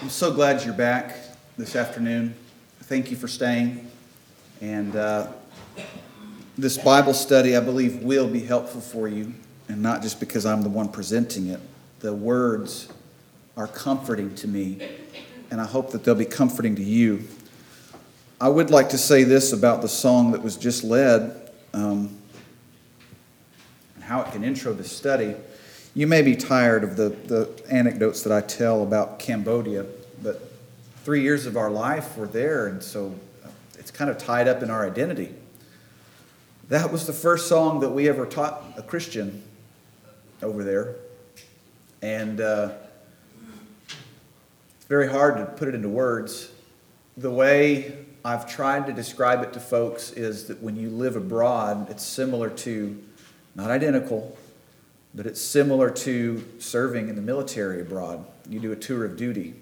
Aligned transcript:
I'm 0.00 0.10
so 0.10 0.32
glad 0.32 0.64
you're 0.64 0.74
back 0.74 1.16
this 1.56 1.74
afternoon. 1.74 2.32
Thank 2.82 3.10
you 3.10 3.16
for 3.16 3.26
staying. 3.26 3.90
And 4.60 4.94
uh, 4.94 5.26
this 6.56 6.78
Bible 6.78 7.12
study, 7.12 7.56
I 7.56 7.60
believe, 7.60 8.04
will 8.04 8.28
be 8.28 8.38
helpful 8.38 8.80
for 8.80 9.08
you, 9.08 9.34
and 9.68 9.82
not 9.82 10.02
just 10.02 10.20
because 10.20 10.46
I'm 10.46 10.62
the 10.62 10.68
one 10.68 10.88
presenting 10.88 11.48
it. 11.48 11.58
The 11.98 12.14
words 12.14 12.92
are 13.56 13.66
comforting 13.66 14.36
to 14.36 14.46
me, 14.46 14.88
and 15.50 15.60
I 15.60 15.66
hope 15.66 15.90
that 15.90 16.04
they'll 16.04 16.14
be 16.14 16.24
comforting 16.24 16.76
to 16.76 16.84
you. 16.84 17.24
I 18.40 18.48
would 18.48 18.70
like 18.70 18.90
to 18.90 18.98
say 18.98 19.24
this 19.24 19.52
about 19.52 19.82
the 19.82 19.88
song 19.88 20.30
that 20.30 20.44
was 20.44 20.56
just 20.56 20.84
led 20.84 21.50
um, 21.74 22.16
and 23.96 24.04
how 24.04 24.22
it 24.22 24.30
can 24.30 24.44
intro 24.44 24.72
the 24.72 24.84
study. 24.84 25.34
You 25.98 26.06
may 26.06 26.22
be 26.22 26.36
tired 26.36 26.84
of 26.84 26.94
the, 26.94 27.08
the 27.08 27.50
anecdotes 27.68 28.22
that 28.22 28.32
I 28.32 28.40
tell 28.40 28.84
about 28.84 29.18
Cambodia, 29.18 29.84
but 30.22 30.52
three 31.02 31.22
years 31.22 31.44
of 31.44 31.56
our 31.56 31.72
life 31.72 32.16
were 32.16 32.28
there, 32.28 32.68
and 32.68 32.80
so 32.80 33.12
it's 33.76 33.90
kind 33.90 34.08
of 34.08 34.16
tied 34.16 34.46
up 34.46 34.62
in 34.62 34.70
our 34.70 34.86
identity. 34.86 35.34
That 36.68 36.92
was 36.92 37.08
the 37.08 37.12
first 37.12 37.48
song 37.48 37.80
that 37.80 37.90
we 37.90 38.08
ever 38.08 38.26
taught 38.26 38.62
a 38.76 38.82
Christian 38.84 39.42
over 40.40 40.62
there. 40.62 40.94
And 42.00 42.40
uh, 42.40 42.74
it's 43.88 44.86
very 44.86 45.08
hard 45.08 45.38
to 45.38 45.46
put 45.46 45.66
it 45.66 45.74
into 45.74 45.88
words. 45.88 46.52
The 47.16 47.32
way 47.32 48.06
I've 48.24 48.48
tried 48.48 48.86
to 48.86 48.92
describe 48.92 49.42
it 49.42 49.52
to 49.54 49.58
folks 49.58 50.12
is 50.12 50.46
that 50.46 50.62
when 50.62 50.76
you 50.76 50.90
live 50.90 51.16
abroad, 51.16 51.90
it's 51.90 52.04
similar 52.04 52.50
to, 52.50 53.04
not 53.56 53.72
identical, 53.72 54.38
but 55.14 55.26
it's 55.26 55.40
similar 55.40 55.90
to 55.90 56.44
serving 56.58 57.08
in 57.08 57.16
the 57.16 57.22
military 57.22 57.80
abroad. 57.80 58.24
You 58.48 58.60
do 58.60 58.72
a 58.72 58.76
tour 58.76 59.04
of 59.04 59.16
duty. 59.16 59.54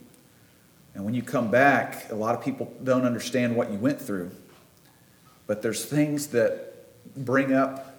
And 0.95 1.05
when 1.05 1.15
you 1.15 1.23
come 1.23 1.51
back, 1.51 2.11
a 2.11 2.15
lot 2.15 2.35
of 2.35 2.43
people 2.43 2.73
don't 2.83 3.05
understand 3.05 3.55
what 3.55 3.71
you 3.71 3.79
went 3.79 4.01
through. 4.01 4.31
But 5.47 5.63
there's 5.63 5.85
things 5.85 6.29
that 6.29 6.75
bring 7.15 7.53
up 7.53 7.93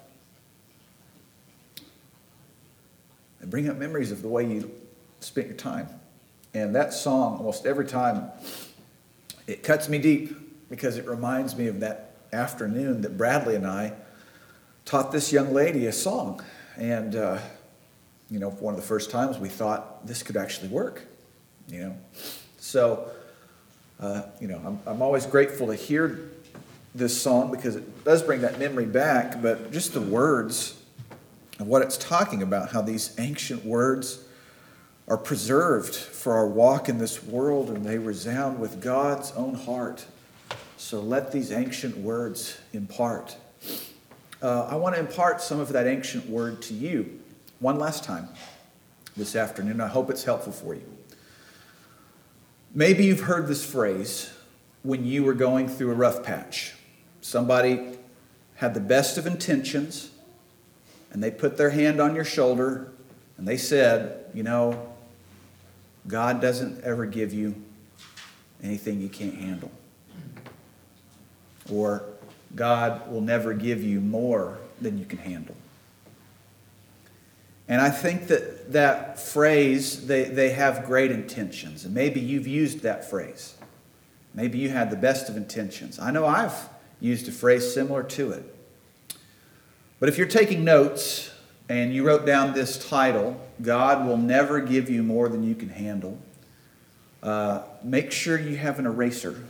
they 3.39 3.45
bring 3.45 3.70
up 3.70 3.78
memories 3.78 4.11
of 4.11 4.22
the 4.22 4.28
way 4.28 4.45
you 4.45 4.72
spent 5.20 5.48
your 5.48 5.56
time. 5.56 5.88
And 6.54 6.76
that 6.76 6.94
song, 6.94 7.38
almost 7.38 7.66
every 7.66 7.86
time, 7.86 8.30
it 9.45 9.64
cuts 9.64 9.88
me 9.88 10.00
deep 10.00 10.70
because 10.70 10.98
it 10.98 11.06
reminds 11.06 11.56
me 11.56 11.67
of 11.67 11.80
that 11.82 12.16
afternoon 12.34 13.02
that 13.02 13.17
Bradley 13.17 13.56
and 13.56 13.66
I 13.66 13.94
taught 14.86 15.11
this 15.11 15.32
young 15.32 15.54
lady 15.54 15.86
a 15.86 15.94
song. 15.94 16.42
And, 16.78 17.16
uh, 17.16 17.39
you 18.30 18.39
know, 18.39 18.52
one 18.52 18.73
of 18.73 18.80
the 18.80 18.86
first 18.86 19.09
times 19.09 19.38
we 19.38 19.50
thought 19.50 20.06
this 20.06 20.22
could 20.22 20.38
actually 20.38 20.70
work, 20.70 21.03
you 21.67 21.80
know. 21.80 21.97
So, 22.58 23.09
uh, 24.00 24.23
you 24.39 24.47
know, 24.47 24.61
I'm, 24.64 24.80
I'm 24.86 25.02
always 25.02 25.25
grateful 25.25 25.67
to 25.67 25.75
hear 25.75 26.30
this 26.94 27.20
song 27.20 27.52
because 27.52 27.75
it 27.75 28.03
does 28.03 28.22
bring 28.22 28.42
that 28.42 28.59
memory 28.59 28.86
back, 28.86 29.42
but 29.42 29.72
just 29.72 29.94
the 29.94 30.02
words 30.02 30.81
of 31.59 31.67
what 31.67 31.81
it's 31.81 31.98
talking 31.98 32.44
about, 32.44 32.72
how 32.72 32.81
these 32.81 33.16
ancient 33.20 33.66
words 33.66 34.23
are 35.08 35.17
preserved 35.17 35.95
for 35.95 36.33
our 36.33 36.48
walk 36.48 36.89
in 36.89 36.98
this 36.98 37.23
world 37.23 37.70
and 37.70 37.86
they 37.86 37.98
resound 37.98 38.59
with 38.59 38.81
God's 38.81 39.31
own 39.31 39.55
heart. 39.55 40.05
So 40.78 41.00
let 41.00 41.31
these 41.31 41.52
ancient 41.52 41.98
words 41.98 42.59
impart 42.73 43.38
uh, 44.41 44.67
I 44.69 44.75
want 44.75 44.95
to 44.95 45.02
impart 45.02 45.41
some 45.41 45.59
of 45.59 45.69
that 45.69 45.88
ancient 45.88 46.30
word 46.30 46.61
to 46.63 46.73
you 46.73 47.19
one 47.59 47.80
last 47.80 48.03
time 48.03 48.30
this 49.16 49.35
afternoon. 49.35 49.81
I 49.81 49.88
hope 49.88 50.09
it's 50.09 50.23
helpful 50.23 50.53
for 50.53 50.75
you. 50.75 50.83
Maybe 52.73 53.05
you've 53.05 53.21
heard 53.21 53.47
this 53.47 53.65
phrase 53.65 54.31
when 54.83 55.05
you 55.05 55.23
were 55.23 55.33
going 55.33 55.67
through 55.67 55.91
a 55.91 55.95
rough 55.95 56.23
patch. 56.23 56.75
Somebody 57.21 57.97
had 58.55 58.73
the 58.73 58.80
best 58.80 59.17
of 59.17 59.26
intentions 59.26 60.11
and 61.11 61.23
they 61.23 61.31
put 61.31 61.58
their 61.58 61.71
hand 61.71 61.99
on 61.99 62.14
your 62.14 62.26
shoulder 62.26 62.92
and 63.37 63.47
they 63.47 63.58
said, 63.58 64.26
You 64.33 64.43
know, 64.43 64.93
God 66.08 66.42
doesn't 66.42 66.83
ever 66.83 67.05
give 67.05 67.33
you 67.33 67.55
anything 68.61 69.02
you 69.02 69.09
can't 69.09 69.36
handle. 69.36 69.71
Or, 71.71 72.03
God 72.55 73.11
will 73.11 73.21
never 73.21 73.53
give 73.53 73.83
you 73.83 73.99
more 73.99 74.58
than 74.81 74.97
you 74.97 75.05
can 75.05 75.19
handle. 75.19 75.55
And 77.67 77.81
I 77.81 77.89
think 77.89 78.27
that 78.27 78.71
that 78.71 79.19
phrase, 79.19 80.08
they, 80.08 80.23
they 80.25 80.52
have 80.52 80.85
great 80.85 81.11
intentions. 81.11 81.83
And 81.83 81.93
maybe 81.93 82.19
you've 82.19 82.47
used 82.47 82.81
that 82.81 83.09
phrase. 83.09 83.55
Maybe 84.33 84.58
you 84.59 84.69
had 84.69 84.89
the 84.89 84.95
best 84.95 85.30
of 85.30 85.35
intentions. 85.35 85.99
I 85.99 86.11
know 86.11 86.25
I've 86.25 86.69
used 87.02 87.27
a 87.27 87.31
phrase 87.31 87.73
similar 87.73 88.03
to 88.03 88.31
it. 88.31 88.55
But 89.99 90.09
if 90.09 90.17
you're 90.17 90.27
taking 90.27 90.64
notes 90.64 91.31
and 91.69 91.93
you 91.93 92.05
wrote 92.05 92.25
down 92.25 92.53
this 92.53 92.87
title, 92.87 93.41
God 93.61 94.08
will 94.08 94.17
never 94.17 94.61
give 94.61 94.89
you 94.89 95.03
more 95.03 95.27
than 95.27 95.43
you 95.43 95.55
can 95.55 95.69
handle, 95.69 96.17
uh, 97.23 97.64
make 97.83 98.11
sure 98.11 98.39
you 98.39 98.55
have 98.58 98.79
an 98.79 98.85
eraser 98.85 99.43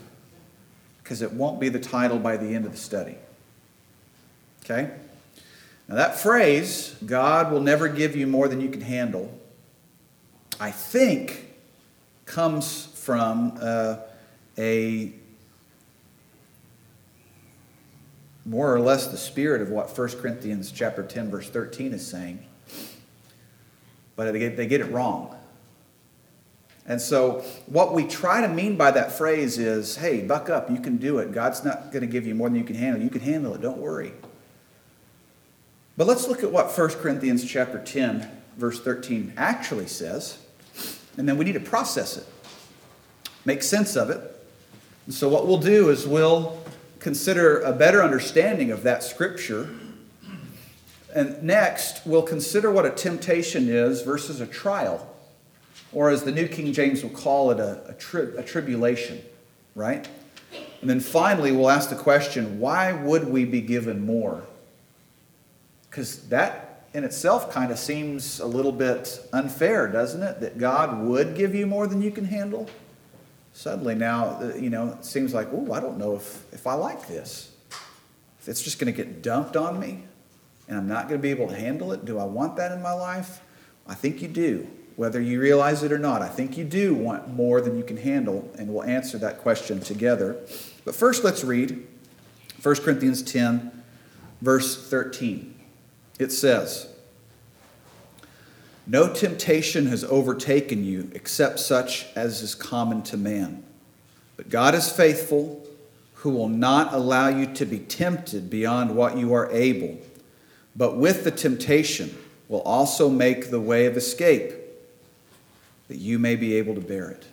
because 1.08 1.22
it 1.22 1.32
won't 1.32 1.58
be 1.58 1.70
the 1.70 1.80
title 1.80 2.20
by 2.20 2.36
the 2.36 2.54
end 2.54 2.66
of 2.66 2.74
the 2.74 2.78
study. 2.78 3.16
Okay? 4.66 4.92
Now, 5.88 5.96
that 5.96 6.20
phrase, 6.20 6.98
God 7.06 7.50
will 7.50 7.62
never 7.62 7.88
give 7.88 8.14
you 8.14 8.28
more 8.28 8.50
than 8.50 8.60
you 8.60 8.68
can 8.68 8.82
handle, 8.82 9.34
I 10.60 10.70
think 10.72 11.46
comes 12.26 12.88
from 12.88 13.58
uh, 13.62 14.00
a 14.58 15.14
more 18.46 18.76
or 18.76 18.82
less 18.82 19.08
the 19.08 19.16
spirit 19.16 19.62
of 19.62 19.70
what 19.70 19.98
1 19.98 20.10
Corinthians 20.10 20.74
chapter 20.74 21.04
10 21.04 21.32
verse 21.32 21.50
13 21.50 21.94
is 21.94 22.06
saying. 22.06 22.46
But 24.18 24.34
they 24.34 24.40
get, 24.40 24.58
they 24.58 24.68
get 24.68 24.82
it 24.82 24.92
wrong. 24.92 25.37
And 26.88 27.02
so, 27.02 27.44
what 27.66 27.94
we 27.94 28.08
try 28.08 28.40
to 28.40 28.48
mean 28.48 28.78
by 28.78 28.92
that 28.92 29.12
phrase 29.12 29.58
is 29.58 29.98
hey, 29.98 30.22
buck 30.22 30.50
up, 30.50 30.72
you 30.72 30.80
can 30.80 30.96
do 30.96 31.20
it. 31.20 31.34
God's 31.34 31.66
not 31.66 31.92
going 31.92 32.02
to 32.02 32.08
give 32.08 32.26
you 32.26 32.34
more 32.34 32.48
than 32.48 32.58
you 32.58 32.64
can 32.64 32.78
handle. 32.78 33.02
You 33.02 33.10
can 33.10 33.20
handle 33.20 33.54
it, 33.54 33.62
don't 33.62 33.78
worry. 33.78 34.14
But 35.98 36.08
let's 36.08 36.28
look 36.30 36.44
at 36.44 36.52
what 36.52 36.76
1 36.76 36.90
Corinthians 36.92 37.44
chapter 37.44 37.84
10, 37.84 38.30
verse 38.56 38.80
13 38.80 39.34
actually 39.36 39.88
says, 39.88 40.38
and 41.18 41.28
then 41.28 41.38
we 41.38 41.44
need 41.44 41.54
to 41.54 41.60
process 41.60 42.18
it, 42.18 42.26
make 43.44 43.64
sense 43.64 43.98
of 43.98 44.10
it. 44.10 44.22
And 45.08 45.14
so, 45.14 45.28
what 45.28 45.46
we'll 45.46 45.58
do 45.58 45.90
is 45.90 46.08
we'll 46.08 46.58
consider 47.00 47.60
a 47.60 47.74
better 47.74 48.02
understanding 48.02 48.72
of 48.72 48.84
that 48.84 49.04
scripture. 49.04 49.70
And 51.14 51.44
next, 51.44 52.06
we'll 52.06 52.24
consider 52.24 52.72
what 52.72 52.86
a 52.86 52.92
temptation 52.92 53.68
is 53.68 54.04
versus 54.04 54.40
a 54.40 54.48
trial 54.48 55.17
or 55.94 56.10
as 56.10 56.24
the 56.24 56.32
New 56.32 56.48
King 56.48 56.74
James 56.74 57.04
will 57.04 57.10
call 57.12 57.52
it, 57.52 57.60
a, 57.60 57.90
a, 57.90 57.94
tri- 57.94 58.32
a 58.38 58.44
tribulation, 58.44 59.22
right? 59.76 60.08
And 60.82 60.90
then 60.90 61.00
finally, 61.00 61.52
we'll 61.52 61.70
ask 61.70 61.90
the 61.90 61.96
question 61.96 62.60
why 62.60 62.92
would 62.94 63.30
we 63.30 63.46
be 63.46 63.62
given 63.62 64.06
more? 64.06 64.44
Because 65.90 66.28
that 66.30 66.86
in 66.94 67.04
itself 67.04 67.52
kind 67.52 67.72
of 67.72 67.80
seems 67.80 68.40
a 68.40 68.46
little 68.46 68.72
bit 68.72 69.20
unfair, 69.34 69.88
doesn't 69.88 70.22
it? 70.22 70.40
That 70.40 70.58
God 70.58 71.04
would 71.04 71.36
give 71.36 71.56
you 71.56 71.66
more 71.66 71.88
than 71.88 72.02
you 72.02 72.12
can 72.12 72.26
handle? 72.26 72.70
Suddenly 73.54 73.96
now, 73.96 74.40
uh, 74.40 74.54
you 74.56 74.70
know, 74.70 74.90
it 74.90 75.06
seems 75.06 75.34
like, 75.34 75.48
oh, 75.52 75.72
I 75.74 75.80
don't 75.80 75.98
know 75.98 76.16
if, 76.16 76.44
if 76.54 76.68
I 76.68 76.74
like 76.74 77.08
this. 77.08 77.52
If 78.40 78.48
it's 78.48 78.62
just 78.62 78.80
going 78.80 78.94
to 78.94 78.96
get 78.96 79.24
dumped 79.24 79.58
on 79.58 79.80
me 79.80 80.04
and 80.68 80.78
I'm 80.78 80.88
not 80.88 81.08
going 81.08 81.20
to 81.20 81.22
be 81.22 81.32
able 81.32 81.48
to 81.48 81.56
handle 81.56 81.92
it, 81.92 82.06
do 82.06 82.20
I 82.20 82.24
want 82.24 82.56
that 82.58 82.72
in 82.72 82.82
my 82.82 82.94
life? 82.94 83.42
I 83.88 83.96
think 83.96 84.22
you 84.22 84.28
do 84.28 84.68
whether 84.98 85.22
you 85.22 85.40
realize 85.40 85.84
it 85.84 85.92
or 85.92 86.00
not. 86.00 86.24
I 86.24 86.28
think 86.28 86.58
you 86.58 86.66
do 86.66 86.94
want 86.94 87.30
more 87.30 87.62
than 87.62 87.78
you 87.78 87.84
can 87.84 87.98
handle, 87.98 88.52
and 88.58 88.74
we'll 88.74 88.84
answer 88.84 89.20
that 89.20 89.38
question 89.38 89.80
together. 89.80 90.36
But 90.84 90.96
first, 90.96 91.24
let's 91.24 91.44
read 91.44 91.88
1 92.64 92.76
Corinthians 92.78 93.22
10, 93.22 93.72
verse 94.42 94.90
13. 94.90 95.54
It 96.18 96.32
says, 96.32 96.90
No 98.88 99.14
temptation 99.14 99.86
has 99.86 100.04
overtaken 100.04 100.84
you 100.84 101.12
except 101.14 101.60
such 101.60 102.08
as 102.16 102.42
is 102.42 102.56
common 102.56 103.04
to 103.04 103.18
man. 103.18 103.64
But 104.36 104.50
God 104.50 104.74
is 104.74 104.92
faithful, 104.92 105.64
who 106.16 106.32
will 106.32 106.50
not 106.50 106.92
allow 106.92 107.28
you 107.28 107.46
to 107.54 107.66
be 107.68 107.78
tempted 107.78 108.50
beyond 108.50 108.96
what 108.96 109.16
you 109.16 109.32
are 109.36 109.52
able, 109.52 110.00
but 110.76 110.98
with 110.98 111.24
the 111.24 111.30
temptation 111.30 112.18
will 112.48 112.62
also 112.62 113.12
make 113.12 113.52
the 113.52 113.62
way 113.62 113.86
of 113.86 113.96
escape 113.96 114.54
that 115.88 115.98
you 115.98 116.20
may 116.20 116.36
be 116.36 116.56
able 116.56 116.76
to 116.76 116.82
bear 116.82 117.10
it. 117.10 117.26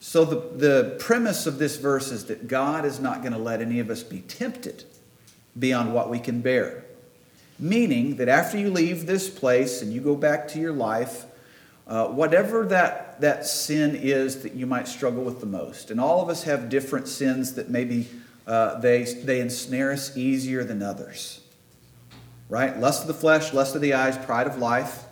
So, 0.00 0.24
the, 0.24 0.36
the 0.56 0.96
premise 0.98 1.46
of 1.46 1.58
this 1.58 1.76
verse 1.76 2.12
is 2.12 2.26
that 2.26 2.46
God 2.48 2.84
is 2.84 3.00
not 3.00 3.22
going 3.22 3.32
to 3.32 3.38
let 3.38 3.60
any 3.60 3.80
of 3.80 3.90
us 3.90 4.02
be 4.02 4.20
tempted 4.20 4.84
beyond 5.58 5.92
what 5.92 6.10
we 6.10 6.18
can 6.18 6.42
bear. 6.42 6.84
Meaning 7.58 8.16
that 8.16 8.28
after 8.28 8.58
you 8.58 8.70
leave 8.70 9.06
this 9.06 9.30
place 9.30 9.82
and 9.82 9.92
you 9.92 10.00
go 10.00 10.14
back 10.14 10.46
to 10.48 10.60
your 10.60 10.72
life, 10.72 11.24
uh, 11.86 12.08
whatever 12.08 12.66
that, 12.66 13.20
that 13.20 13.46
sin 13.46 13.96
is 13.96 14.42
that 14.42 14.52
you 14.52 14.66
might 14.66 14.86
struggle 14.86 15.24
with 15.24 15.40
the 15.40 15.46
most. 15.46 15.90
And 15.90 16.00
all 16.00 16.20
of 16.20 16.28
us 16.28 16.42
have 16.42 16.68
different 16.68 17.08
sins 17.08 17.54
that 17.54 17.70
maybe 17.70 18.08
uh, 18.46 18.78
they, 18.80 19.04
they 19.04 19.40
ensnare 19.40 19.92
us 19.92 20.16
easier 20.16 20.62
than 20.64 20.82
others. 20.82 21.40
Right? 22.48 22.78
Lust 22.78 23.02
of 23.02 23.08
the 23.08 23.14
flesh, 23.14 23.52
lust 23.52 23.74
of 23.74 23.80
the 23.80 23.94
eyes, 23.94 24.16
pride 24.18 24.46
of 24.46 24.58
life. 24.58 25.05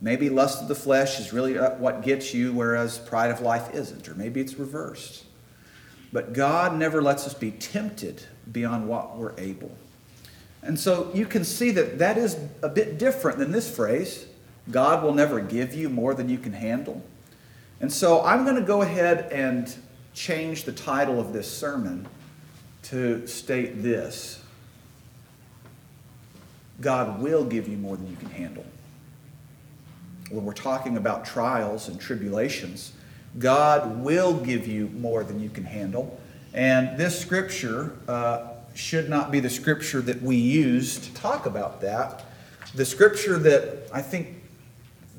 Maybe 0.00 0.28
lust 0.28 0.62
of 0.62 0.68
the 0.68 0.74
flesh 0.74 1.18
is 1.18 1.32
really 1.32 1.58
uh, 1.58 1.70
what 1.76 2.02
gets 2.02 2.32
you, 2.32 2.52
whereas 2.52 2.98
pride 2.98 3.30
of 3.30 3.40
life 3.40 3.74
isn't. 3.74 4.08
Or 4.08 4.14
maybe 4.14 4.40
it's 4.40 4.54
reversed. 4.54 5.24
But 6.12 6.32
God 6.32 6.76
never 6.76 7.02
lets 7.02 7.26
us 7.26 7.34
be 7.34 7.50
tempted 7.50 8.22
beyond 8.50 8.88
what 8.88 9.16
we're 9.16 9.38
able. 9.38 9.76
And 10.62 10.78
so 10.78 11.10
you 11.14 11.26
can 11.26 11.44
see 11.44 11.70
that 11.72 11.98
that 11.98 12.16
is 12.16 12.36
a 12.62 12.68
bit 12.68 12.98
different 12.98 13.38
than 13.38 13.52
this 13.52 13.74
phrase 13.74 14.26
God 14.70 15.02
will 15.02 15.14
never 15.14 15.40
give 15.40 15.74
you 15.74 15.88
more 15.88 16.14
than 16.14 16.28
you 16.28 16.36
can 16.36 16.52
handle. 16.52 17.02
And 17.80 17.92
so 17.92 18.22
I'm 18.22 18.44
going 18.44 18.56
to 18.56 18.62
go 18.62 18.82
ahead 18.82 19.32
and 19.32 19.74
change 20.12 20.64
the 20.64 20.72
title 20.72 21.20
of 21.20 21.32
this 21.32 21.50
sermon 21.50 22.06
to 22.84 23.26
state 23.26 23.82
this 23.82 24.42
God 26.80 27.20
will 27.20 27.44
give 27.44 27.66
you 27.66 27.76
more 27.76 27.96
than 27.96 28.08
you 28.08 28.16
can 28.16 28.30
handle. 28.30 28.64
When 30.30 30.44
we're 30.44 30.52
talking 30.52 30.96
about 30.96 31.24
trials 31.24 31.88
and 31.88 32.00
tribulations, 32.00 32.92
God 33.38 34.02
will 34.02 34.34
give 34.34 34.66
you 34.66 34.88
more 34.88 35.24
than 35.24 35.40
you 35.40 35.50
can 35.50 35.64
handle. 35.64 36.20
And 36.54 36.98
this 36.98 37.18
scripture 37.18 37.96
uh, 38.08 38.48
should 38.74 39.08
not 39.08 39.30
be 39.30 39.40
the 39.40 39.50
scripture 39.50 40.00
that 40.02 40.22
we 40.22 40.36
use 40.36 40.98
to 40.98 41.14
talk 41.14 41.46
about 41.46 41.80
that. 41.80 42.24
The 42.74 42.84
scripture 42.84 43.38
that 43.38 43.88
I 43.92 44.02
think 44.02 44.42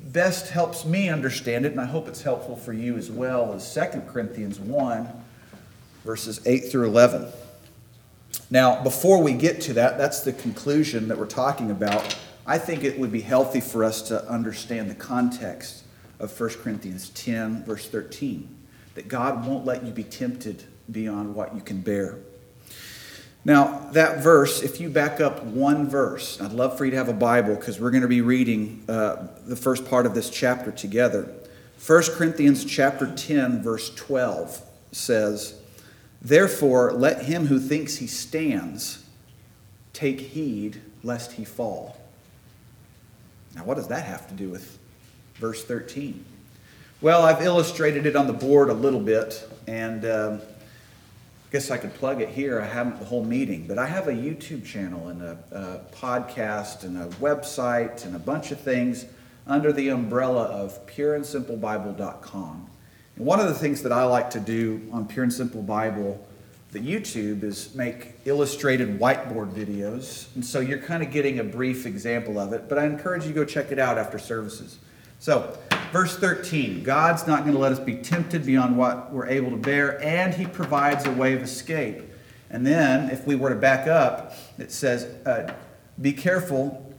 best 0.04 0.50
helps 0.50 0.84
me 0.84 1.08
understand 1.08 1.66
it, 1.66 1.72
and 1.72 1.80
I 1.80 1.84
hope 1.84 2.08
it's 2.08 2.22
helpful 2.22 2.56
for 2.56 2.72
you 2.72 2.96
as 2.96 3.10
well, 3.10 3.52
is 3.52 3.74
2 3.74 4.00
Corinthians 4.08 4.58
1, 4.58 5.08
verses 6.04 6.40
8 6.46 6.70
through 6.70 6.86
11. 6.86 7.26
Now, 8.50 8.82
before 8.82 9.22
we 9.22 9.32
get 9.32 9.60
to 9.62 9.72
that, 9.74 9.98
that's 9.98 10.20
the 10.20 10.32
conclusion 10.32 11.08
that 11.08 11.18
we're 11.18 11.26
talking 11.26 11.70
about. 11.70 12.16
I 12.50 12.58
think 12.58 12.82
it 12.82 12.98
would 12.98 13.12
be 13.12 13.20
healthy 13.20 13.60
for 13.60 13.84
us 13.84 14.02
to 14.08 14.28
understand 14.28 14.90
the 14.90 14.96
context 14.96 15.84
of 16.18 16.38
1 16.38 16.50
Corinthians 16.54 17.10
10, 17.10 17.62
verse 17.62 17.86
13, 17.86 18.52
that 18.96 19.06
God 19.06 19.46
won't 19.46 19.64
let 19.64 19.84
you 19.84 19.92
be 19.92 20.02
tempted 20.02 20.64
beyond 20.90 21.36
what 21.36 21.54
you 21.54 21.60
can 21.60 21.80
bear. 21.80 22.18
Now, 23.44 23.88
that 23.92 24.24
verse, 24.24 24.64
if 24.64 24.80
you 24.80 24.90
back 24.90 25.20
up 25.20 25.44
one 25.44 25.88
verse, 25.88 26.40
I'd 26.40 26.50
love 26.50 26.76
for 26.76 26.84
you 26.84 26.90
to 26.90 26.96
have 26.96 27.08
a 27.08 27.12
Bible 27.12 27.54
because 27.54 27.78
we're 27.78 27.92
going 27.92 28.02
to 28.02 28.08
be 28.08 28.20
reading 28.20 28.82
uh, 28.88 29.28
the 29.46 29.54
first 29.54 29.84
part 29.88 30.04
of 30.04 30.16
this 30.16 30.28
chapter 30.28 30.72
together. 30.72 31.32
1 31.86 32.02
Corinthians 32.16 32.64
chapter 32.64 33.14
10, 33.14 33.62
verse 33.62 33.94
12 33.94 34.60
says, 34.90 35.54
Therefore, 36.20 36.90
let 36.94 37.26
him 37.26 37.46
who 37.46 37.60
thinks 37.60 37.98
he 37.98 38.08
stands 38.08 39.04
take 39.92 40.18
heed 40.18 40.82
lest 41.04 41.34
he 41.34 41.44
fall. 41.44 41.96
Now, 43.54 43.64
what 43.64 43.76
does 43.76 43.88
that 43.88 44.04
have 44.04 44.28
to 44.28 44.34
do 44.34 44.48
with 44.48 44.78
verse 45.34 45.64
13? 45.64 46.24
Well, 47.00 47.22
I've 47.22 47.42
illustrated 47.42 48.06
it 48.06 48.14
on 48.14 48.26
the 48.26 48.32
board 48.32 48.68
a 48.68 48.74
little 48.74 49.00
bit, 49.00 49.48
and 49.66 50.04
um, 50.04 50.40
guess 51.50 51.70
I 51.70 51.78
could 51.78 51.94
plug 51.94 52.20
it 52.20 52.28
here. 52.28 52.60
I 52.60 52.66
haven't 52.66 53.00
the 53.00 53.06
whole 53.06 53.24
meeting, 53.24 53.66
but 53.66 53.78
I 53.78 53.86
have 53.86 54.06
a 54.06 54.12
YouTube 54.12 54.64
channel 54.64 55.08
and 55.08 55.22
a, 55.22 55.38
a, 55.50 55.96
podcast 55.96 56.84
and 56.84 56.96
a 56.96 57.06
website 57.16 58.04
and 58.04 58.14
a 58.14 58.18
bunch 58.18 58.52
of 58.52 58.60
things 58.60 59.06
under 59.46 59.72
the 59.72 59.88
umbrella 59.88 60.44
of 60.44 60.86
pureandsimplebible.com. 60.86 62.70
And 63.16 63.26
one 63.26 63.40
of 63.40 63.48
the 63.48 63.54
things 63.54 63.82
that 63.82 63.92
I 63.92 64.04
like 64.04 64.30
to 64.30 64.40
do 64.40 64.88
on 64.92 65.08
Pure 65.08 65.24
and 65.24 65.32
Simple 65.32 65.62
Bible, 65.62 66.24
the 66.72 66.78
YouTube, 66.78 67.42
is 67.42 67.74
make 67.74 68.14
illustrated 68.24 68.98
whiteboard 69.00 69.52
videos. 69.52 70.34
And 70.34 70.44
so 70.44 70.60
you're 70.60 70.78
kind 70.78 71.02
of 71.02 71.10
getting 71.10 71.38
a 71.38 71.44
brief 71.44 71.86
example 71.86 72.38
of 72.38 72.52
it, 72.52 72.68
but 72.68 72.78
I 72.78 72.86
encourage 72.86 73.24
you 73.24 73.30
to 73.30 73.34
go 73.34 73.44
check 73.44 73.72
it 73.72 73.78
out 73.78 73.98
after 73.98 74.18
services. 74.18 74.78
So, 75.18 75.58
verse 75.92 76.16
13 76.16 76.82
God's 76.82 77.26
not 77.26 77.40
going 77.40 77.52
to 77.52 77.58
let 77.58 77.72
us 77.72 77.78
be 77.78 77.96
tempted 77.96 78.46
beyond 78.46 78.76
what 78.76 79.12
we're 79.12 79.26
able 79.26 79.50
to 79.50 79.56
bear, 79.56 80.02
and 80.02 80.32
He 80.32 80.46
provides 80.46 81.06
a 81.06 81.12
way 81.12 81.34
of 81.34 81.42
escape. 81.42 82.02
And 82.50 82.66
then, 82.66 83.10
if 83.10 83.26
we 83.26 83.34
were 83.34 83.50
to 83.50 83.56
back 83.56 83.86
up, 83.86 84.34
it 84.58 84.72
says, 84.72 85.04
uh, 85.26 85.52
Be 86.00 86.12
careful 86.12 86.94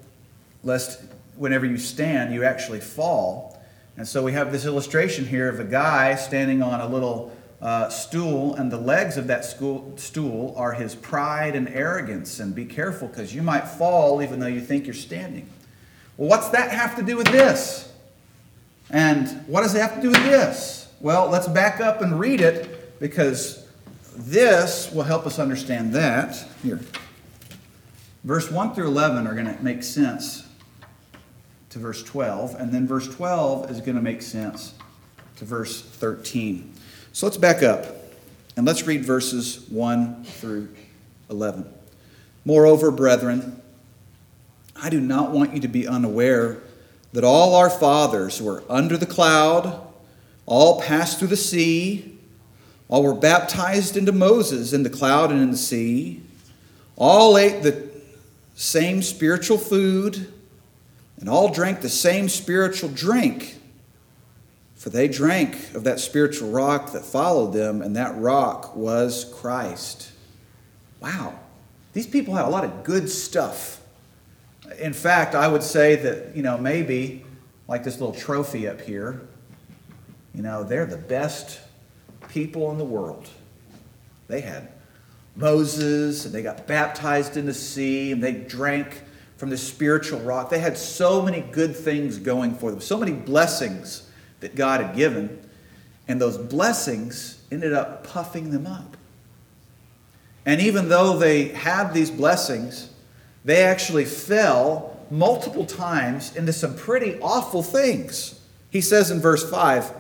lest 0.64 1.02
whenever 1.36 1.66
you 1.66 1.78
stand, 1.78 2.34
you 2.34 2.44
actually 2.44 2.80
fall. 2.80 3.60
And 3.98 4.08
so 4.08 4.24
we 4.24 4.34
have 4.34 4.52
this 4.52 4.66
illustration 4.66 5.26
here 5.26 5.50
of 5.50 5.60
a 5.60 5.64
guy 5.64 6.16
standing 6.16 6.62
on 6.62 6.80
a 6.80 6.88
little 6.88 7.36
uh, 7.62 7.90
stool, 7.90 8.56
and 8.56 8.72
the 8.72 8.78
legs 8.78 9.18
of 9.18 9.28
that 9.28 9.46
school, 9.46 9.94
stool 9.98 10.54
are 10.58 10.74
his 10.74 10.96
pride 10.96 11.56
and 11.56 11.70
arrogance. 11.70 12.40
And 12.40 12.56
be 12.56 12.66
careful 12.66 13.08
because 13.08 13.36
you 13.36 13.44
might 13.44 13.68
fall 13.68 14.22
even 14.24 14.40
though 14.40 14.48
you 14.48 14.62
think 14.62 14.86
you're 14.86 14.94
standing. 14.94 15.48
Well, 16.18 16.30
what's 16.30 16.50
that 16.50 16.72
have 16.72 16.96
to 16.96 17.04
do 17.04 17.18
with 17.18 17.28
this? 17.28 17.92
And 18.90 19.46
what 19.48 19.62
does 19.62 19.76
it 19.76 19.82
have 19.82 19.96
to 19.96 20.02
do 20.02 20.10
with 20.10 20.24
this? 20.24 20.92
Well, 21.00 21.30
let's 21.30 21.48
back 21.48 21.80
up 21.80 22.02
and 22.02 22.20
read 22.20 22.42
it 22.42 23.00
because 23.00 23.66
this 24.16 24.92
will 24.92 25.04
help 25.04 25.26
us 25.26 25.40
understand 25.40 25.94
that. 25.94 26.46
Here. 26.64 26.80
Verse 28.24 28.52
1 28.52 28.76
through 28.76 28.88
11 28.88 29.26
are 29.26 29.34
going 29.34 29.56
to 29.56 29.64
make 29.64 29.82
sense 29.84 30.48
to 31.70 31.80
verse 31.80 32.04
12, 32.04 32.56
and 32.56 32.72
then 32.72 32.86
verse 32.86 33.08
12 33.08 33.72
is 33.72 33.80
going 33.80 33.96
to 33.96 34.02
make 34.02 34.22
sense 34.22 34.74
to 35.38 35.46
verse 35.46 35.82
13. 35.82 36.72
So 37.14 37.26
let's 37.26 37.36
back 37.38 37.62
up 37.62 37.86
and 38.56 38.66
let's 38.66 38.88
read 38.88 39.04
verses 39.04 39.66
1 39.70 40.24
through 40.24 40.70
11. 41.30 41.66
Moreover, 42.46 42.90
brethren, 42.90 43.62
I 44.82 44.90
do 44.90 45.02
not 45.02 45.32
want 45.32 45.54
you 45.54 45.60
to 45.60 45.68
be 45.68 45.86
unaware 45.86 46.60
that 47.12 47.26
all 47.26 47.56
our 47.56 47.70
fathers 47.70 48.42
were 48.42 48.64
under 48.70 48.96
the 48.96 49.06
cloud, 49.06 49.86
all 50.46 50.80
passed 50.80 51.20
through 51.20 51.28
the 51.28 51.38
sea, 51.38 52.18
all 52.88 53.04
were 53.04 53.14
baptized 53.14 53.98
into 53.98 54.14
Moses 54.14 54.72
in 54.72 54.84
the 54.84 54.90
cloud 54.90 55.32
and 55.32 55.42
in 55.42 55.52
the 55.52 55.58
sea, 55.58 56.24
all 56.96 57.38
ate 57.38 57.62
the 57.62 57.90
same 58.56 59.02
spiritual 59.02 59.58
food, 59.58 60.32
and 61.20 61.28
all 61.28 61.50
drank 61.50 61.82
the 61.82 61.90
same 61.90 62.30
spiritual 62.30 62.88
drink. 62.88 63.58
For 64.82 64.90
they 64.90 65.08
drank 65.08 65.76
of 65.76 65.84
that 65.84 66.00
spiritual 66.00 66.50
rock 66.50 66.92
that 66.94 67.06
followed 67.06 67.54
them, 67.54 67.82
and 67.82 67.96
that 67.96 68.18
rock 68.18 68.76
was 68.76 69.32
Christ. 69.36 70.12
Wow. 71.00 71.40
These 71.94 72.08
people 72.08 72.36
had 72.36 72.46
a 72.46 72.50
lot 72.50 72.64
of 72.64 72.84
good 72.84 73.10
stuff 73.10 73.82
in 74.80 74.94
fact, 74.94 75.36
I 75.36 75.48
would 75.48 75.64
say 75.64 75.96
that, 75.98 76.36
you 76.36 76.44
know, 76.44 76.58
maybe 76.58 77.26
like 77.68 77.84
this 77.84 78.00
little 78.00 78.16
trophy 78.16 78.68
up 78.68 78.82
here, 78.82 79.22
you 80.34 80.42
know, 80.42 80.64
they're 80.64 80.86
the 80.86 80.98
best 80.98 81.60
people 82.30 82.72
in 82.72 82.78
the 82.78 82.86
world. 82.86 83.30
They 84.28 84.42
had 84.42 84.70
Moses, 85.36 86.26
and 86.26 86.34
they 86.34 86.42
got 86.42 86.68
baptized 86.68 87.38
in 87.38 87.46
the 87.46 87.54
sea, 87.54 88.12
and 88.12 88.24
they 88.24 88.34
drank 88.34 89.04
from 89.38 89.50
the 89.50 89.58
spiritual 89.58 90.20
rock. 90.22 90.50
They 90.50 90.60
had 90.60 90.78
so 90.78 91.22
many 91.22 91.42
good 91.42 91.76
things 91.76 92.18
going 92.18 92.56
for 92.56 92.72
them, 92.72 92.80
so 92.80 92.98
many 92.98 93.12
blessings 93.12 94.08
that 94.42 94.56
God 94.56 94.82
had 94.82 94.96
given, 94.96 95.42
and 96.08 96.20
those 96.20 96.38
blessings 96.38 97.42
ended 97.52 97.74
up 97.74 98.06
puffing 98.06 98.52
them 98.52 98.68
up. 98.68 98.98
And 100.46 100.60
even 100.60 100.90
though 100.90 101.18
they 101.18 101.50
had 101.50 101.94
these 101.94 102.12
blessings, 102.12 102.90
they 103.46 103.64
actually 103.64 104.06
fell 104.06 104.98
multiple 105.10 105.66
times 105.66 106.36
into 106.36 106.54
some 106.54 106.76
pretty 106.76 107.20
awful 107.20 107.62
things. 107.62 108.40
He 108.70 108.82
says 108.82 109.12
in 109.12 109.20
verse 109.20 109.48
5 109.50 109.92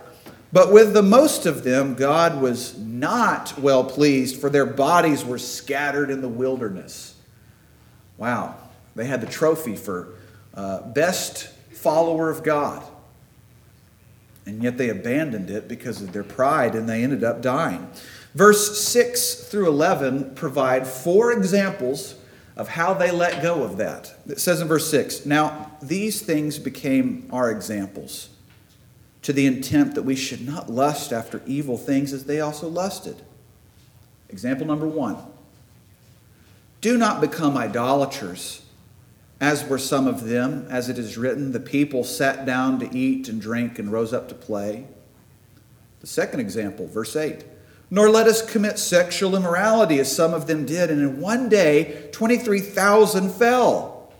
But 0.51 0.71
with 0.71 0.93
the 0.93 1.03
most 1.03 1.45
of 1.45 1.63
them, 1.63 1.93
God 1.93 2.41
was 2.41 2.77
not 2.77 3.57
well 3.60 3.83
pleased, 3.83 4.39
for 4.39 4.50
their 4.50 4.65
bodies 4.65 5.24
were 5.24 5.38
scattered 5.38 6.10
in 6.10 6.21
the 6.21 6.29
wilderness. 6.29 7.15
Wow. 8.17 8.55
They 8.95 9.05
had 9.05 9.21
the 9.21 9.27
trophy 9.27 9.75
for 9.75 10.15
uh, 10.53 10.81
best 10.81 11.48
follower 11.71 12.29
of 12.29 12.43
God. 12.43 12.83
And 14.45 14.63
yet 14.63 14.77
they 14.77 14.89
abandoned 14.89 15.50
it 15.50 15.67
because 15.67 16.01
of 16.01 16.13
their 16.13 16.24
pride 16.24 16.75
and 16.75 16.89
they 16.89 17.03
ended 17.03 17.24
up 17.24 17.41
dying. 17.41 17.89
Verse 18.33 18.81
6 18.81 19.36
through 19.50 19.67
11 19.67 20.36
provide 20.36 20.88
four 20.88 21.31
examples 21.31 22.15
of 22.55 22.69
how 22.69 22.93
they 22.93 23.12
let 23.12 23.41
go 23.41 23.63
of 23.63 23.77
that. 23.77 24.13
It 24.27 24.39
says 24.39 24.62
in 24.62 24.67
verse 24.67 24.89
6 24.89 25.25
Now 25.25 25.71
these 25.81 26.21
things 26.21 26.60
became 26.60 27.27
our 27.31 27.51
examples, 27.51 28.29
to 29.21 29.33
the 29.33 29.45
intent 29.45 29.95
that 29.95 30.03
we 30.03 30.15
should 30.15 30.45
not 30.45 30.69
lust 30.69 31.13
after 31.13 31.41
evil 31.45 31.77
things 31.77 32.13
as 32.13 32.25
they 32.25 32.39
also 32.39 32.67
lusted. 32.67 33.21
Example 34.29 34.65
number 34.65 34.88
one 34.88 35.17
Do 36.81 36.98
not 36.98 37.21
become 37.21 37.57
idolaters, 37.57 38.63
as 39.41 39.65
were 39.65 39.79
some 39.79 40.05
of 40.05 40.25
them, 40.25 40.67
as 40.69 40.88
it 40.88 41.00
is 41.00 41.17
written, 41.17 41.51
the 41.51 41.60
people 41.60 42.03
sat 42.03 42.45
down 42.45 42.79
to 42.79 42.95
eat 42.95 43.27
and 43.27 43.41
drink 43.41 43.79
and 43.79 43.91
rose 43.91 44.13
up 44.13 44.29
to 44.29 44.36
play. 44.36 44.86
The 46.00 46.07
second 46.07 46.39
example, 46.39 46.86
verse 46.86 47.15
8. 47.15 47.43
Nor 47.89 48.10
let 48.10 48.27
us 48.27 48.48
commit 48.48 48.77
sexual 48.77 49.36
immorality 49.36 50.00
as 50.00 50.15
some 50.15 50.36
of 50.36 50.45
them 50.45 50.67
did, 50.67 50.91
and 50.91 51.01
in 51.01 51.19
one 51.19 51.50
day 51.50 52.07
23,000 52.12 53.31
fell. 53.31 54.13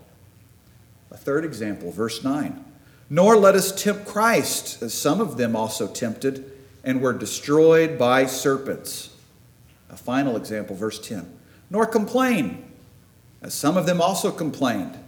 A 1.12 1.16
third 1.16 1.44
example, 1.44 1.92
verse 1.92 2.24
9. 2.24 2.64
Nor 3.08 3.36
let 3.36 3.54
us 3.54 3.70
tempt 3.70 4.06
Christ, 4.06 4.82
as 4.82 4.92
some 4.92 5.20
of 5.20 5.36
them 5.36 5.54
also 5.54 5.86
tempted, 5.86 6.50
and 6.82 7.00
were 7.00 7.12
destroyed 7.12 7.96
by 7.96 8.26
serpents. 8.26 9.10
A 9.88 9.96
final 9.96 10.36
example, 10.36 10.74
verse 10.74 10.98
10. 10.98 11.38
Nor 11.70 11.86
complain, 11.86 12.71
some 13.50 13.76
of 13.76 13.86
them 13.86 14.00
also 14.00 14.30
complained 14.30 14.98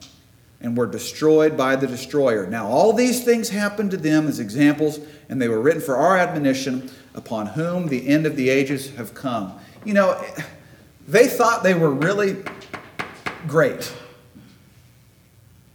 and 0.60 0.76
were 0.76 0.86
destroyed 0.86 1.56
by 1.56 1.76
the 1.76 1.86
destroyer. 1.86 2.46
Now, 2.46 2.66
all 2.66 2.94
these 2.94 3.22
things 3.22 3.50
happened 3.50 3.90
to 3.90 3.96
them 3.98 4.26
as 4.26 4.40
examples, 4.40 4.98
and 5.28 5.40
they 5.40 5.48
were 5.48 5.60
written 5.60 5.82
for 5.82 5.96
our 5.96 6.16
admonition, 6.16 6.90
upon 7.14 7.46
whom 7.48 7.88
the 7.88 8.08
end 8.08 8.26
of 8.26 8.34
the 8.34 8.48
ages 8.48 8.94
have 8.96 9.14
come. 9.14 9.52
You 9.84 9.94
know, 9.94 10.24
they 11.06 11.28
thought 11.28 11.62
they 11.62 11.74
were 11.74 11.90
really 11.90 12.42
great. 13.46 13.92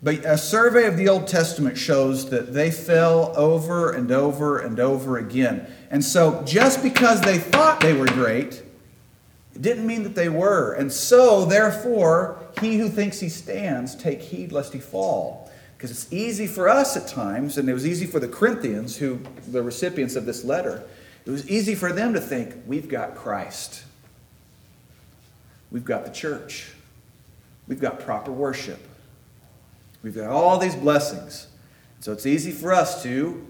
But 0.01 0.25
a 0.25 0.37
survey 0.37 0.87
of 0.87 0.97
the 0.97 1.07
Old 1.09 1.27
Testament 1.27 1.77
shows 1.77 2.29
that 2.29 2.53
they 2.53 2.71
fell 2.71 3.33
over 3.37 3.91
and 3.91 4.11
over 4.11 4.59
and 4.59 4.79
over 4.79 5.17
again. 5.17 5.67
And 5.91 6.03
so, 6.03 6.41
just 6.45 6.81
because 6.81 7.21
they 7.21 7.37
thought 7.37 7.81
they 7.81 7.93
were 7.93 8.07
great, 8.07 8.63
didn't 9.59 9.85
mean 9.85 10.03
that 10.03 10.15
they 10.15 10.29
were. 10.29 10.73
And 10.73 10.91
so, 10.91 11.45
therefore, 11.45 12.39
he 12.61 12.77
who 12.77 12.89
thinks 12.89 13.19
he 13.19 13.29
stands, 13.29 13.95
take 13.95 14.21
heed 14.21 14.51
lest 14.51 14.73
he 14.73 14.79
fall. 14.79 15.51
Because 15.75 15.91
it's 15.91 16.11
easy 16.11 16.47
for 16.47 16.67
us 16.67 16.97
at 16.97 17.07
times, 17.07 17.57
and 17.57 17.69
it 17.69 17.73
was 17.73 17.87
easy 17.87 18.05
for 18.05 18.19
the 18.19 18.27
Corinthians, 18.27 18.97
who 18.97 19.21
the 19.47 19.63
recipients 19.63 20.15
of 20.15 20.25
this 20.25 20.43
letter, 20.43 20.83
it 21.25 21.31
was 21.31 21.49
easy 21.49 21.75
for 21.75 21.91
them 21.91 22.13
to 22.13 22.21
think, 22.21 22.55
we've 22.65 22.89
got 22.89 23.15
Christ. 23.15 23.83
We've 25.71 25.85
got 25.85 26.05
the 26.05 26.11
church. 26.11 26.71
We've 27.67 27.79
got 27.79 27.99
proper 27.99 28.31
worship. 28.31 28.79
We've 30.01 30.15
got 30.15 30.29
all 30.29 30.57
these 30.57 30.75
blessings. 30.75 31.47
So 31.99 32.11
it's 32.13 32.25
easy 32.25 32.51
for 32.51 32.73
us 32.73 33.03
to 33.03 33.45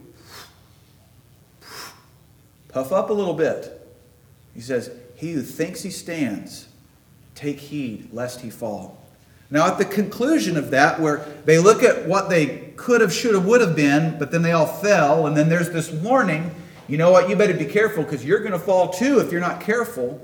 puff 2.70 2.92
up 2.92 3.10
a 3.10 3.14
little 3.14 3.34
bit. 3.34 3.76
He 4.54 4.62
says, 4.62 4.92
He 5.20 5.34
who 5.34 5.42
thinks 5.42 5.84
he 5.84 5.92
stands, 5.92 6.68
take 7.36 7.60
heed 7.60 8.10
lest 8.12 8.42
he 8.42 8.50
fall. 8.50 8.98
Now, 9.52 9.68
at 9.68 9.78
the 9.78 9.86
conclusion 9.86 10.58
of 10.58 10.72
that, 10.72 11.00
where 11.00 11.26
they 11.46 11.60
look 11.60 11.84
at 11.84 12.08
what 12.08 12.30
they 12.30 12.72
could 12.76 13.02
have, 13.02 13.12
should 13.12 13.34
have, 13.34 13.46
would 13.46 13.62
have 13.62 13.76
been, 13.76 14.18
but 14.18 14.32
then 14.32 14.42
they 14.42 14.52
all 14.52 14.68
fell, 14.68 15.28
and 15.28 15.36
then 15.36 15.50
there's 15.50 15.70
this 15.70 15.92
warning 15.92 16.52
you 16.90 16.98
know 16.98 17.12
what, 17.12 17.30
you 17.30 17.36
better 17.36 17.54
be 17.54 17.66
careful 17.66 18.04
because 18.04 18.26
you're 18.26 18.40
going 18.40 18.52
to 18.52 18.60
fall 18.60 18.90
too 18.90 19.20
if 19.20 19.32
you're 19.32 19.40
not 19.40 19.62
careful. 19.62 20.20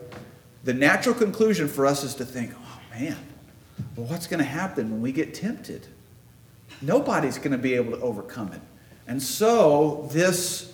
The 0.63 0.73
natural 0.73 1.13
conclusion 1.13 1.67
for 1.67 1.85
us 1.85 2.03
is 2.03 2.15
to 2.15 2.25
think, 2.25 2.53
oh 2.59 2.79
man, 2.99 3.17
well, 3.95 4.07
what's 4.07 4.25
going 4.25 4.39
to 4.39 4.45
happen 4.45 4.89
when 4.89 4.99
we 4.99 5.11
get 5.11 5.35
tempted? 5.35 5.85
Nobody's 6.81 7.37
going 7.37 7.51
to 7.51 7.59
be 7.59 7.75
able 7.75 7.91
to 7.91 8.01
overcome 8.01 8.51
it. 8.51 8.61
And 9.07 9.21
so, 9.21 10.09
this 10.11 10.73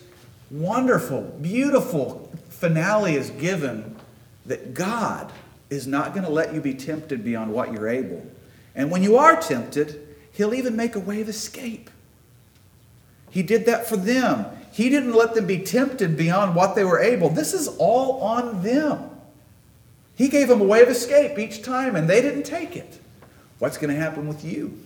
wonderful, 0.49 1.23
beautiful 1.41 2.31
finale 2.47 3.15
is 3.15 3.29
given 3.31 3.97
that 4.45 4.73
God 4.73 5.31
is 5.69 5.87
not 5.87 6.13
going 6.13 6.25
to 6.25 6.31
let 6.31 6.53
you 6.53 6.61
be 6.61 6.73
tempted 6.73 7.23
beyond 7.23 7.53
what 7.53 7.71
you're 7.71 7.89
able. 7.89 8.25
And 8.75 8.91
when 8.91 9.03
you 9.03 9.17
are 9.17 9.39
tempted, 9.39 10.07
He'll 10.33 10.53
even 10.53 10.75
make 10.75 10.95
a 10.95 10.99
way 10.99 11.21
of 11.21 11.29
escape. 11.29 11.89
He 13.29 13.43
did 13.43 13.65
that 13.65 13.87
for 13.87 13.97
them. 13.97 14.45
He 14.71 14.89
didn't 14.89 15.13
let 15.13 15.35
them 15.35 15.45
be 15.45 15.59
tempted 15.59 16.15
beyond 16.15 16.55
what 16.55 16.75
they 16.75 16.83
were 16.83 16.99
able. 16.99 17.29
This 17.29 17.53
is 17.53 17.67
all 17.67 18.21
on 18.21 18.63
them. 18.63 19.09
He 20.15 20.27
gave 20.27 20.47
them 20.47 20.61
a 20.61 20.65
way 20.65 20.81
of 20.81 20.89
escape 20.89 21.37
each 21.39 21.61
time, 21.61 21.95
and 21.95 22.09
they 22.09 22.21
didn't 22.21 22.43
take 22.43 22.75
it. 22.75 22.99
What's 23.59 23.77
going 23.77 23.93
to 23.93 23.99
happen 23.99 24.27
with 24.27 24.43
you? 24.43 24.77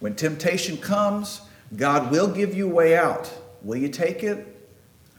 When 0.00 0.14
temptation 0.14 0.76
comes, 0.76 1.40
God 1.76 2.10
will 2.10 2.28
give 2.28 2.54
you 2.54 2.70
a 2.70 2.74
way 2.74 2.96
out. 2.96 3.32
Will 3.62 3.76
you 3.76 3.88
take 3.88 4.22
it 4.22 4.46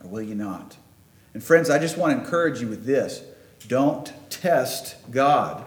or 0.04 0.10
will 0.10 0.22
you 0.22 0.36
not? 0.36 0.78
And 1.34 1.44
friends, 1.44 1.70
I 1.70 1.80
just 1.80 1.98
want 1.98 2.14
to 2.14 2.20
encourage 2.20 2.62
you 2.62 2.68
with 2.68 2.86
this 2.86 3.24
don't 3.68 4.12
test 4.30 4.96
God, 5.12 5.64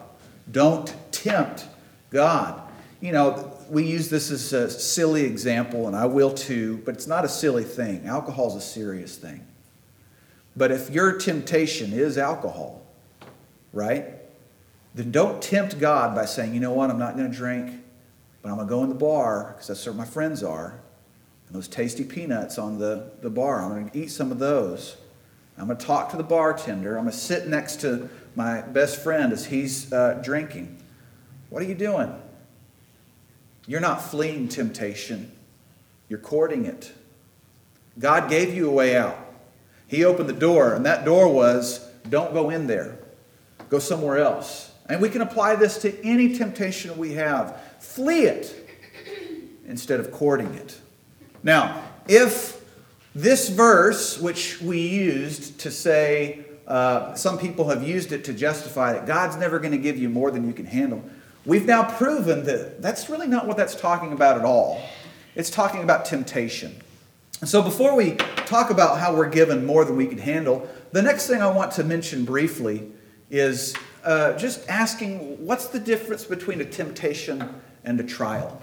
don't 0.50 0.95
tempt 1.12 1.66
God. 2.11 2.61
You 3.00 3.12
know, 3.12 3.52
we 3.69 3.85
use 3.85 4.11
this 4.11 4.31
as 4.31 4.52
a 4.52 4.71
silly 4.71 5.25
example, 5.25 5.87
and 5.87 5.97
I 5.97 6.07
will 6.07 6.33
too, 6.33 6.83
but 6.85 6.95
it's 6.95 7.07
not 7.07 7.25
a 7.25 7.28
silly 7.28 7.64
thing. 7.64 8.07
Alcohol 8.07 8.49
is 8.49 8.54
a 8.54 8.61
serious 8.61 9.16
thing. 9.16 9.45
But 10.57 10.71
if 10.71 10.90
your 10.90 11.19
temptation 11.19 11.92
is 11.92 12.19
alcohol, 12.19 12.83
right, 13.73 14.07
then 14.95 15.11
don't 15.11 15.40
tempt 15.40 15.81
God 15.81 16.14
by 16.14 16.26
saying, 16.26 16.54
you 16.54 16.61
know 16.61 16.73
what, 16.73 16.90
I'm 16.90 16.99
not 16.99 17.16
going 17.16 17.31
to 17.31 17.37
drink, 17.37 17.83
but 18.42 18.50
I'm 18.50 18.57
going 18.57 18.69
to 18.69 18.71
go 18.71 18.83
in 18.83 18.88
the 18.88 18.95
bar 18.95 19.52
because 19.52 19.69
that's 19.69 19.87
where 19.87 19.95
my 19.95 20.04
friends 20.04 20.42
are. 20.42 20.78
And 21.47 21.57
those 21.57 21.69
tasty 21.69 22.04
peanuts 22.04 22.59
on 22.59 22.78
the, 22.78 23.11
the 23.23 23.31
bar, 23.31 23.62
I'm 23.62 23.71
going 23.71 23.88
to 23.88 23.99
eat 23.99 24.11
some 24.11 24.31
of 24.31 24.38
those. 24.38 24.97
I'm 25.59 25.67
going 25.67 25.79
to 25.79 25.87
talk 25.87 26.11
to 26.11 26.17
the 26.17 26.23
bartender. 26.23 26.97
I'm 26.97 27.05
going 27.05 27.13
to 27.13 27.19
sit 27.19 27.47
next 27.47 27.81
to 27.83 28.09
my 28.35 28.63
best 28.63 29.03
friend 29.03 29.33
as 29.33 29.47
he's 29.47 29.93
uh, 29.93 30.21
drinking. 30.23 30.83
What 31.51 31.63
are 31.63 31.67
you 31.67 31.75
doing? 31.75 32.13
You're 33.67 33.81
not 33.81 34.03
fleeing 34.03 34.49
temptation, 34.49 35.31
you're 36.09 36.19
courting 36.19 36.65
it. 36.65 36.93
God 37.99 38.31
gave 38.31 38.55
you 38.55 38.69
a 38.69 38.73
way 38.73 38.97
out. 38.97 39.19
He 39.87 40.05
opened 40.05 40.29
the 40.29 40.35
door, 40.35 40.75
and 40.75 40.87
that 40.87 41.05
door 41.05 41.33
was 41.33 41.87
don't 42.09 42.33
go 42.33 42.51
in 42.51 42.67
there, 42.67 42.99
go 43.69 43.79
somewhere 43.79 44.19
else. 44.19 44.73
And 44.89 45.01
we 45.01 45.09
can 45.09 45.21
apply 45.21 45.57
this 45.57 45.79
to 45.83 46.05
any 46.05 46.37
temptation 46.37 46.97
we 46.99 47.13
have. 47.13 47.61
Flee 47.79 48.23
it 48.23 48.69
instead 49.67 50.01
of 50.01 50.11
courting 50.11 50.55
it. 50.55 50.79
Now, 51.43 51.83
if 52.09 52.52
this 53.14 53.49
verse, 53.49 54.19
which 54.19 54.61
we 54.61 54.78
used 54.81 55.61
to 55.61 55.71
say, 55.71 56.45
uh, 56.66 57.14
some 57.14 57.38
people 57.38 57.69
have 57.69 57.87
used 57.87 58.12
it 58.12 58.25
to 58.25 58.33
justify 58.33 58.92
that 58.92 59.07
God's 59.07 59.37
never 59.37 59.59
going 59.59 59.73
to 59.73 59.78
give 59.78 59.99
you 59.99 60.09
more 60.09 60.31
than 60.31 60.47
you 60.47 60.54
can 60.54 60.64
handle. 60.64 61.04
We've 61.45 61.66
now 61.66 61.83
proven 61.83 62.45
that 62.45 62.81
that's 62.81 63.11
really 63.11 63.26
not 63.26 63.47
what 63.47 63.57
that's 63.57 63.75
talking 63.75 64.12
about 64.12 64.38
at 64.38 64.45
all. 64.45 64.81
It's 65.35 65.50
talking 65.50 65.83
about 65.83 66.04
temptation. 66.04 66.81
And 67.40 67.49
so 67.49 67.62
before 67.62 67.97
we 67.97 68.12
talk 68.47 68.71
about 68.71 68.99
how 68.99 69.14
we're 69.14 69.28
given 69.28 69.66
more 69.66 69.85
than 69.85 69.97
we 69.97 70.07
can 70.07 70.19
handle, 70.19 70.69
the 70.92 71.02
next 71.02 71.26
thing 71.26 71.42
I 71.42 71.50
want 71.50 71.73
to 71.73 71.85
mention 71.85 72.25
briefly 72.25 72.92
is 73.31 73.75
uh, 74.04 74.35
just 74.35 74.69
asking 74.69 75.45
what's 75.45 75.66
the 75.66 75.81
difference 75.81 76.25
between 76.25 76.61
a 76.61 76.64
temptation 76.64 77.61
and 77.85 77.99
a 77.99 78.04
trial? 78.04 78.62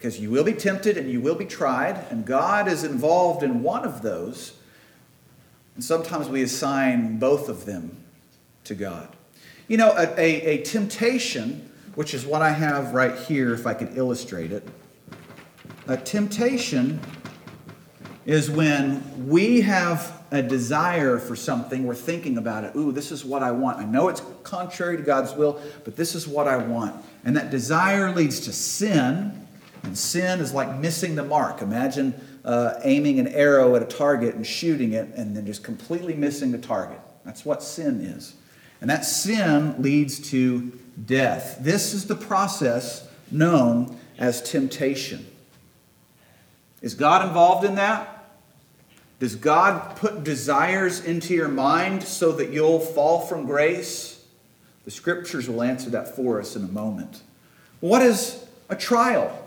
Because 0.00 0.18
you 0.18 0.30
will 0.30 0.44
be 0.44 0.54
tempted 0.54 0.96
and 0.96 1.10
you 1.10 1.20
will 1.20 1.34
be 1.34 1.44
tried, 1.44 2.06
and 2.08 2.24
God 2.24 2.68
is 2.68 2.84
involved 2.84 3.42
in 3.42 3.62
one 3.62 3.84
of 3.84 4.00
those. 4.00 4.54
And 5.74 5.84
sometimes 5.84 6.26
we 6.26 6.42
assign 6.42 7.18
both 7.18 7.50
of 7.50 7.66
them 7.66 8.02
to 8.64 8.74
God. 8.74 9.14
You 9.68 9.76
know, 9.76 9.90
a, 9.90 10.08
a, 10.18 10.42
a 10.42 10.62
temptation, 10.62 11.70
which 11.96 12.14
is 12.14 12.24
what 12.24 12.40
I 12.40 12.48
have 12.48 12.94
right 12.94 13.14
here, 13.14 13.52
if 13.52 13.66
I 13.66 13.74
could 13.74 13.94
illustrate 13.94 14.52
it. 14.52 14.66
A 15.86 15.98
temptation 15.98 16.98
is 18.24 18.50
when 18.50 19.28
we 19.28 19.60
have 19.60 20.22
a 20.30 20.42
desire 20.42 21.18
for 21.18 21.36
something, 21.36 21.84
we're 21.86 21.94
thinking 21.94 22.38
about 22.38 22.64
it. 22.64 22.74
Ooh, 22.74 22.90
this 22.90 23.12
is 23.12 23.22
what 23.22 23.42
I 23.42 23.50
want. 23.50 23.78
I 23.78 23.84
know 23.84 24.08
it's 24.08 24.22
contrary 24.44 24.96
to 24.96 25.02
God's 25.02 25.34
will, 25.34 25.60
but 25.84 25.94
this 25.94 26.14
is 26.14 26.26
what 26.26 26.48
I 26.48 26.56
want. 26.56 27.04
And 27.22 27.36
that 27.36 27.50
desire 27.50 28.14
leads 28.14 28.40
to 28.40 28.52
sin, 28.54 29.39
and 29.82 29.96
sin 29.96 30.40
is 30.40 30.52
like 30.52 30.78
missing 30.78 31.14
the 31.14 31.24
mark. 31.24 31.62
Imagine 31.62 32.14
uh, 32.44 32.74
aiming 32.82 33.18
an 33.18 33.28
arrow 33.28 33.76
at 33.76 33.82
a 33.82 33.86
target 33.86 34.34
and 34.34 34.46
shooting 34.46 34.92
it, 34.92 35.08
and 35.16 35.36
then 35.36 35.46
just 35.46 35.62
completely 35.62 36.14
missing 36.14 36.52
the 36.52 36.58
target. 36.58 37.00
That's 37.24 37.44
what 37.44 37.62
sin 37.62 38.00
is. 38.00 38.34
And 38.80 38.88
that 38.88 39.04
sin 39.04 39.80
leads 39.82 40.30
to 40.30 40.72
death. 41.04 41.58
This 41.60 41.92
is 41.92 42.06
the 42.06 42.14
process 42.14 43.06
known 43.30 43.98
as 44.18 44.42
temptation. 44.42 45.26
Is 46.82 46.94
God 46.94 47.26
involved 47.26 47.64
in 47.64 47.74
that? 47.74 48.16
Does 49.18 49.36
God 49.36 49.96
put 49.96 50.24
desires 50.24 51.04
into 51.04 51.34
your 51.34 51.48
mind 51.48 52.02
so 52.02 52.32
that 52.32 52.50
you'll 52.50 52.80
fall 52.80 53.20
from 53.20 53.44
grace? 53.44 54.24
The 54.86 54.90
scriptures 54.90 55.48
will 55.48 55.62
answer 55.62 55.90
that 55.90 56.16
for 56.16 56.40
us 56.40 56.56
in 56.56 56.64
a 56.64 56.68
moment. 56.68 57.22
What 57.80 58.00
is 58.00 58.42
a 58.70 58.76
trial? 58.76 59.39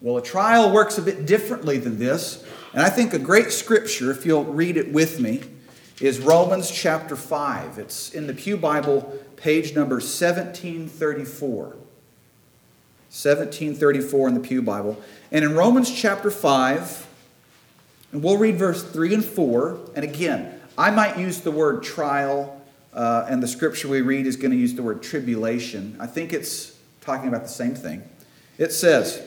Well, 0.00 0.18
a 0.18 0.22
trial 0.22 0.72
works 0.72 0.98
a 0.98 1.02
bit 1.02 1.26
differently 1.26 1.78
than 1.78 1.98
this. 1.98 2.44
And 2.72 2.82
I 2.82 2.90
think 2.90 3.14
a 3.14 3.18
great 3.18 3.50
scripture, 3.50 4.10
if 4.10 4.26
you'll 4.26 4.44
read 4.44 4.76
it 4.76 4.92
with 4.92 5.18
me, 5.18 5.42
is 6.00 6.20
Romans 6.20 6.70
chapter 6.70 7.16
5. 7.16 7.78
It's 7.78 8.12
in 8.12 8.26
the 8.26 8.34
Pew 8.34 8.58
Bible, 8.58 9.18
page 9.36 9.74
number 9.74 9.96
1734. 9.96 11.64
1734 11.64 14.28
in 14.28 14.34
the 14.34 14.40
Pew 14.40 14.60
Bible. 14.60 15.02
And 15.32 15.42
in 15.42 15.54
Romans 15.54 15.90
chapter 15.90 16.30
5, 16.30 17.06
and 18.12 18.22
we'll 18.22 18.36
read 18.36 18.56
verse 18.56 18.82
3 18.82 19.14
and 19.14 19.24
4. 19.24 19.80
And 19.94 20.04
again, 20.04 20.60
I 20.76 20.90
might 20.90 21.18
use 21.18 21.40
the 21.40 21.50
word 21.50 21.82
trial, 21.82 22.60
uh, 22.92 23.26
and 23.30 23.42
the 23.42 23.48
scripture 23.48 23.88
we 23.88 24.02
read 24.02 24.26
is 24.26 24.36
going 24.36 24.50
to 24.50 24.58
use 24.58 24.74
the 24.74 24.82
word 24.82 25.02
tribulation. 25.02 25.96
I 25.98 26.06
think 26.06 26.34
it's 26.34 26.76
talking 27.00 27.28
about 27.28 27.44
the 27.44 27.48
same 27.48 27.74
thing. 27.74 28.02
It 28.58 28.72
says, 28.72 29.22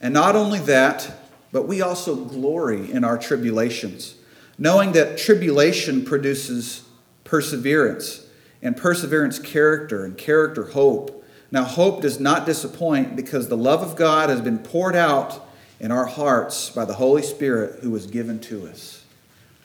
And 0.00 0.14
not 0.14 0.36
only 0.36 0.58
that, 0.60 1.10
but 1.52 1.66
we 1.68 1.82
also 1.82 2.16
glory 2.16 2.90
in 2.90 3.04
our 3.04 3.18
tribulations, 3.18 4.14
knowing 4.58 4.92
that 4.92 5.18
tribulation 5.18 6.04
produces 6.04 6.84
perseverance, 7.24 8.26
and 8.62 8.76
perseverance, 8.76 9.38
character, 9.38 10.04
and 10.04 10.18
character, 10.18 10.64
hope. 10.64 11.24
Now, 11.50 11.64
hope 11.64 12.02
does 12.02 12.20
not 12.20 12.46
disappoint 12.46 13.16
because 13.16 13.48
the 13.48 13.56
love 13.56 13.82
of 13.82 13.96
God 13.96 14.28
has 14.28 14.40
been 14.40 14.58
poured 14.58 14.96
out 14.96 15.46
in 15.78 15.90
our 15.90 16.06
hearts 16.06 16.70
by 16.70 16.84
the 16.84 16.94
Holy 16.94 17.22
Spirit 17.22 17.80
who 17.82 17.90
was 17.90 18.06
given 18.06 18.38
to 18.40 18.66
us. 18.66 19.04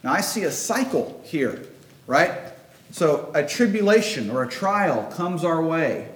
Now, 0.03 0.13
I 0.13 0.21
see 0.21 0.43
a 0.43 0.51
cycle 0.51 1.21
here, 1.25 1.61
right? 2.07 2.31
So, 2.91 3.31
a 3.33 3.45
tribulation 3.45 4.29
or 4.29 4.43
a 4.43 4.47
trial 4.47 5.11
comes 5.11 5.43
our 5.43 5.61
way. 5.61 6.09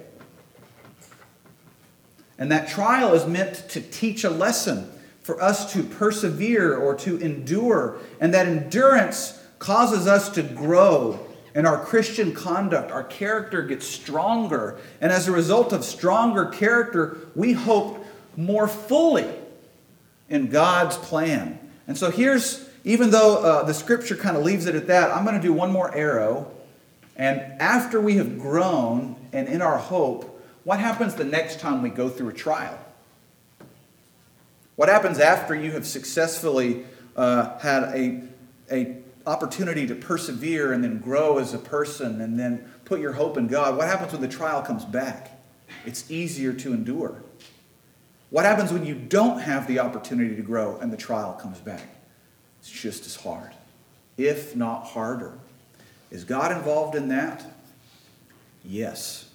And 2.40 2.50
that 2.50 2.68
trial 2.68 3.12
is 3.12 3.26
meant 3.26 3.68
to 3.68 3.80
teach 3.80 4.24
a 4.24 4.30
lesson 4.30 4.90
for 5.22 5.40
us 5.40 5.72
to 5.74 5.82
persevere 5.84 6.76
or 6.76 6.94
to 6.96 7.18
endure. 7.18 7.98
And 8.18 8.34
that 8.34 8.46
endurance 8.46 9.40
causes 9.58 10.06
us 10.06 10.30
to 10.30 10.42
grow 10.42 11.20
in 11.54 11.66
our 11.66 11.84
Christian 11.84 12.32
conduct. 12.32 12.90
Our 12.90 13.04
character 13.04 13.62
gets 13.62 13.86
stronger. 13.86 14.78
And 15.02 15.12
as 15.12 15.28
a 15.28 15.32
result 15.32 15.72
of 15.74 15.84
stronger 15.84 16.46
character, 16.46 17.18
we 17.34 17.52
hope 17.52 18.04
more 18.36 18.66
fully 18.66 19.28
in 20.30 20.48
God's 20.48 20.96
plan. 20.96 21.58
And 21.86 21.98
so 21.98 22.10
here's, 22.10 22.68
even 22.84 23.10
though 23.10 23.44
uh, 23.44 23.64
the 23.64 23.74
scripture 23.74 24.16
kind 24.16 24.36
of 24.36 24.44
leaves 24.44 24.64
it 24.64 24.74
at 24.74 24.86
that, 24.86 25.10
I'm 25.10 25.24
going 25.24 25.36
to 25.36 25.42
do 25.42 25.52
one 25.52 25.70
more 25.70 25.94
arrow. 25.94 26.50
And 27.16 27.40
after 27.60 28.00
we 28.00 28.16
have 28.16 28.38
grown 28.38 29.16
and 29.32 29.46
in 29.46 29.60
our 29.60 29.76
hope, 29.76 30.29
what 30.64 30.78
happens 30.78 31.14
the 31.14 31.24
next 31.24 31.60
time 31.60 31.82
we 31.82 31.90
go 31.90 32.08
through 32.08 32.28
a 32.28 32.32
trial? 32.32 32.78
What 34.76 34.88
happens 34.88 35.18
after 35.18 35.54
you 35.54 35.72
have 35.72 35.86
successfully 35.86 36.84
uh, 37.16 37.58
had 37.58 37.82
a, 37.94 38.22
a 38.70 38.96
opportunity 39.26 39.86
to 39.86 39.94
persevere 39.94 40.72
and 40.72 40.82
then 40.82 40.98
grow 40.98 41.38
as 41.38 41.52
a 41.52 41.58
person 41.58 42.20
and 42.20 42.38
then 42.38 42.70
put 42.84 43.00
your 43.00 43.12
hope 43.12 43.36
in 43.36 43.46
God? 43.46 43.76
What 43.76 43.88
happens 43.88 44.12
when 44.12 44.20
the 44.20 44.28
trial 44.28 44.62
comes 44.62 44.84
back? 44.84 45.38
It's 45.84 46.10
easier 46.10 46.52
to 46.52 46.72
endure. 46.72 47.22
What 48.30 48.44
happens 48.44 48.72
when 48.72 48.86
you 48.86 48.94
don't 48.94 49.40
have 49.40 49.66
the 49.66 49.80
opportunity 49.80 50.36
to 50.36 50.42
grow 50.42 50.78
and 50.78 50.92
the 50.92 50.96
trial 50.96 51.32
comes 51.34 51.58
back? 51.58 51.86
It's 52.60 52.70
just 52.70 53.06
as 53.06 53.16
hard, 53.16 53.52
if 54.16 54.54
not 54.54 54.86
harder. 54.86 55.38
Is 56.10 56.24
God 56.24 56.52
involved 56.52 56.94
in 56.94 57.08
that? 57.08 57.44
Yes. 58.64 59.29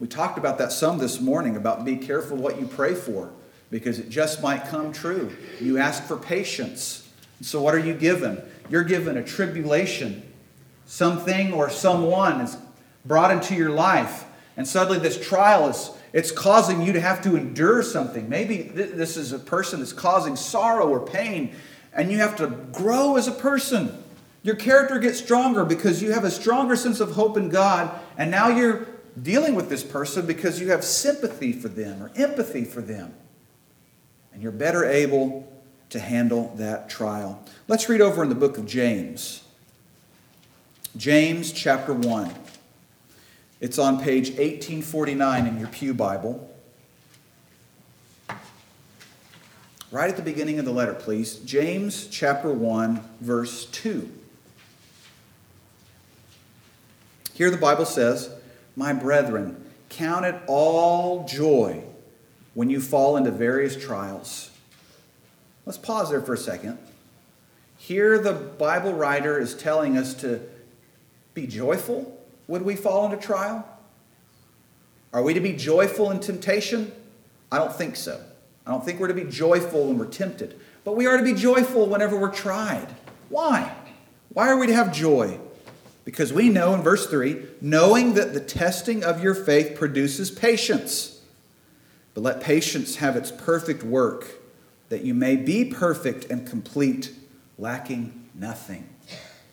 We 0.00 0.06
talked 0.06 0.38
about 0.38 0.58
that 0.58 0.70
some 0.70 0.98
this 0.98 1.20
morning 1.20 1.56
about 1.56 1.84
be 1.84 1.96
careful 1.96 2.36
what 2.36 2.60
you 2.60 2.66
pray 2.66 2.94
for 2.94 3.30
because 3.70 3.98
it 3.98 4.08
just 4.08 4.42
might 4.42 4.66
come 4.66 4.92
true. 4.92 5.36
You 5.60 5.78
ask 5.78 6.04
for 6.04 6.16
patience. 6.16 7.08
So, 7.40 7.60
what 7.60 7.74
are 7.74 7.80
you 7.80 7.94
given? 7.94 8.40
You're 8.70 8.84
given 8.84 9.16
a 9.16 9.24
tribulation. 9.24 10.22
Something 10.86 11.52
or 11.52 11.68
someone 11.68 12.40
is 12.40 12.56
brought 13.04 13.30
into 13.30 13.54
your 13.54 13.70
life, 13.70 14.24
and 14.56 14.66
suddenly 14.66 14.98
this 14.98 15.20
trial 15.20 15.68
is 15.68 15.90
it's 16.12 16.30
causing 16.30 16.82
you 16.82 16.92
to 16.94 17.00
have 17.00 17.22
to 17.22 17.36
endure 17.36 17.82
something. 17.82 18.28
Maybe 18.28 18.62
this 18.62 19.16
is 19.16 19.32
a 19.32 19.38
person 19.38 19.80
that's 19.80 19.92
causing 19.92 20.36
sorrow 20.36 20.88
or 20.88 21.00
pain, 21.00 21.54
and 21.92 22.10
you 22.10 22.18
have 22.18 22.36
to 22.36 22.46
grow 22.46 23.16
as 23.16 23.28
a 23.28 23.32
person. 23.32 24.02
Your 24.42 24.56
character 24.56 24.98
gets 24.98 25.18
stronger 25.18 25.64
because 25.64 26.02
you 26.02 26.12
have 26.12 26.24
a 26.24 26.30
stronger 26.30 26.76
sense 26.76 27.00
of 27.00 27.12
hope 27.12 27.36
in 27.36 27.50
God, 27.50 27.90
and 28.16 28.30
now 28.30 28.48
you're 28.48 28.86
dealing 29.22 29.54
with 29.54 29.68
this 29.68 29.82
person 29.82 30.26
because 30.26 30.60
you 30.60 30.70
have 30.70 30.84
sympathy 30.84 31.52
for 31.52 31.68
them 31.68 32.02
or 32.02 32.10
empathy 32.16 32.64
for 32.64 32.80
them. 32.80 33.14
And 34.32 34.42
you're 34.42 34.52
better 34.52 34.84
able 34.84 35.50
to 35.90 35.98
handle 35.98 36.54
that 36.56 36.90
trial. 36.90 37.42
Let's 37.66 37.88
read 37.88 38.00
over 38.00 38.22
in 38.22 38.28
the 38.28 38.34
book 38.34 38.58
of 38.58 38.66
James. 38.66 39.42
James 40.96 41.52
chapter 41.52 41.94
1. 41.94 42.32
It's 43.60 43.78
on 43.78 43.96
page 43.98 44.28
1849 44.30 45.46
in 45.46 45.58
your 45.58 45.68
Pew 45.68 45.94
Bible. 45.94 46.48
Right 49.90 50.10
at 50.10 50.16
the 50.16 50.22
beginning 50.22 50.58
of 50.58 50.66
the 50.66 50.72
letter, 50.72 50.92
please. 50.92 51.36
James 51.36 52.08
chapter 52.08 52.52
1, 52.52 53.00
verse 53.20 53.64
2. 53.66 54.10
Here 57.32 57.50
the 57.50 57.56
Bible 57.56 57.86
says, 57.86 58.30
My 58.78 58.92
brethren, 58.92 59.64
count 59.88 60.24
it 60.24 60.40
all 60.46 61.26
joy 61.26 61.82
when 62.54 62.70
you 62.70 62.80
fall 62.80 63.16
into 63.16 63.32
various 63.32 63.76
trials. 63.76 64.52
Let's 65.66 65.76
pause 65.76 66.10
there 66.10 66.20
for 66.20 66.34
a 66.34 66.38
second. 66.38 66.78
Here 67.76 68.20
the 68.20 68.32
Bible 68.32 68.92
writer 68.92 69.40
is 69.40 69.56
telling 69.56 69.98
us 69.98 70.14
to 70.20 70.40
be 71.34 71.48
joyful 71.48 72.14
would 72.46 72.62
we 72.62 72.76
fall 72.76 73.04
into 73.04 73.16
trial? 73.18 73.68
Are 75.12 75.24
we 75.24 75.34
to 75.34 75.40
be 75.40 75.54
joyful 75.54 76.12
in 76.12 76.20
temptation? 76.20 76.92
I 77.50 77.58
don't 77.58 77.74
think 77.74 77.96
so. 77.96 78.22
I 78.64 78.70
don't 78.70 78.84
think 78.84 79.00
we're 79.00 79.08
to 79.08 79.14
be 79.14 79.24
joyful 79.24 79.88
when 79.88 79.98
we're 79.98 80.06
tempted. 80.06 80.58
But 80.84 80.94
we 80.94 81.06
are 81.06 81.18
to 81.18 81.24
be 81.24 81.34
joyful 81.34 81.86
whenever 81.86 82.16
we're 82.16 82.32
tried. 82.32 82.86
Why? 83.28 83.74
Why 84.32 84.48
are 84.48 84.56
we 84.56 84.68
to 84.68 84.72
have 84.72 84.94
joy? 84.94 85.40
Because 86.08 86.32
we 86.32 86.48
know 86.48 86.72
in 86.72 86.80
verse 86.80 87.06
3 87.06 87.36
knowing 87.60 88.14
that 88.14 88.32
the 88.32 88.40
testing 88.40 89.04
of 89.04 89.22
your 89.22 89.34
faith 89.34 89.76
produces 89.76 90.30
patience. 90.30 91.20
But 92.14 92.22
let 92.22 92.40
patience 92.40 92.96
have 92.96 93.14
its 93.14 93.30
perfect 93.30 93.82
work, 93.82 94.26
that 94.88 95.02
you 95.02 95.12
may 95.12 95.36
be 95.36 95.66
perfect 95.66 96.24
and 96.30 96.46
complete, 96.46 97.10
lacking 97.58 98.30
nothing. 98.34 98.88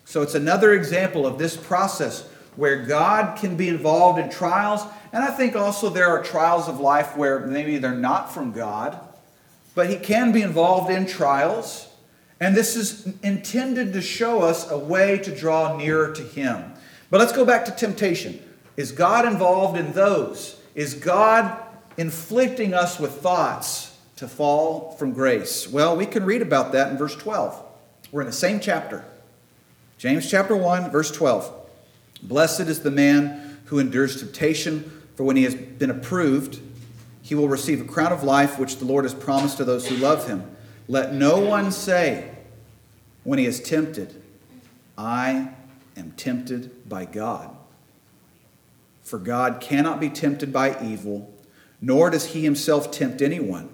So 0.06 0.22
it's 0.22 0.34
another 0.34 0.72
example 0.72 1.26
of 1.26 1.36
this 1.36 1.58
process 1.58 2.26
where 2.54 2.86
God 2.86 3.36
can 3.38 3.58
be 3.58 3.68
involved 3.68 4.18
in 4.18 4.30
trials. 4.30 4.80
And 5.12 5.22
I 5.22 5.32
think 5.32 5.56
also 5.56 5.90
there 5.90 6.08
are 6.08 6.22
trials 6.22 6.68
of 6.68 6.80
life 6.80 7.18
where 7.18 7.40
maybe 7.40 7.76
they're 7.76 7.92
not 7.92 8.32
from 8.32 8.52
God, 8.52 8.98
but 9.74 9.90
He 9.90 9.96
can 9.96 10.32
be 10.32 10.40
involved 10.40 10.90
in 10.90 11.04
trials. 11.04 11.86
And 12.40 12.54
this 12.54 12.76
is 12.76 13.12
intended 13.22 13.92
to 13.94 14.02
show 14.02 14.42
us 14.42 14.70
a 14.70 14.78
way 14.78 15.18
to 15.18 15.34
draw 15.34 15.76
nearer 15.76 16.12
to 16.12 16.22
Him. 16.22 16.74
But 17.10 17.20
let's 17.20 17.32
go 17.32 17.44
back 17.44 17.64
to 17.66 17.70
temptation. 17.70 18.42
Is 18.76 18.92
God 18.92 19.26
involved 19.26 19.78
in 19.78 19.92
those? 19.92 20.60
Is 20.74 20.94
God 20.94 21.58
inflicting 21.96 22.74
us 22.74 23.00
with 23.00 23.12
thoughts 23.12 23.96
to 24.16 24.28
fall 24.28 24.92
from 24.92 25.12
grace? 25.12 25.66
Well, 25.68 25.96
we 25.96 26.04
can 26.04 26.24
read 26.24 26.42
about 26.42 26.72
that 26.72 26.90
in 26.90 26.98
verse 26.98 27.16
12. 27.16 27.62
We're 28.12 28.20
in 28.20 28.26
the 28.26 28.32
same 28.32 28.60
chapter. 28.60 29.04
James 29.98 30.30
chapter 30.30 30.54
1, 30.54 30.90
verse 30.90 31.10
12. 31.10 31.52
Blessed 32.22 32.60
is 32.60 32.80
the 32.80 32.90
man 32.90 33.58
who 33.66 33.78
endures 33.78 34.20
temptation, 34.20 35.02
for 35.14 35.24
when 35.24 35.36
he 35.36 35.44
has 35.44 35.54
been 35.54 35.90
approved, 35.90 36.60
he 37.22 37.34
will 37.34 37.48
receive 37.48 37.80
a 37.80 37.84
crown 37.84 38.12
of 38.12 38.22
life 38.22 38.58
which 38.58 38.76
the 38.76 38.84
Lord 38.84 39.04
has 39.04 39.14
promised 39.14 39.56
to 39.56 39.64
those 39.64 39.88
who 39.88 39.96
love 39.96 40.28
him. 40.28 40.55
Let 40.88 41.12
no 41.12 41.38
one 41.38 41.72
say, 41.72 42.30
when 43.24 43.38
he 43.38 43.46
is 43.46 43.60
tempted, 43.60 44.22
I 44.96 45.50
am 45.96 46.12
tempted 46.12 46.88
by 46.88 47.04
God. 47.04 47.50
For 49.02 49.18
God 49.18 49.60
cannot 49.60 50.00
be 50.00 50.08
tempted 50.08 50.52
by 50.52 50.80
evil, 50.82 51.32
nor 51.80 52.10
does 52.10 52.26
he 52.26 52.42
himself 52.42 52.90
tempt 52.90 53.20
anyone. 53.22 53.68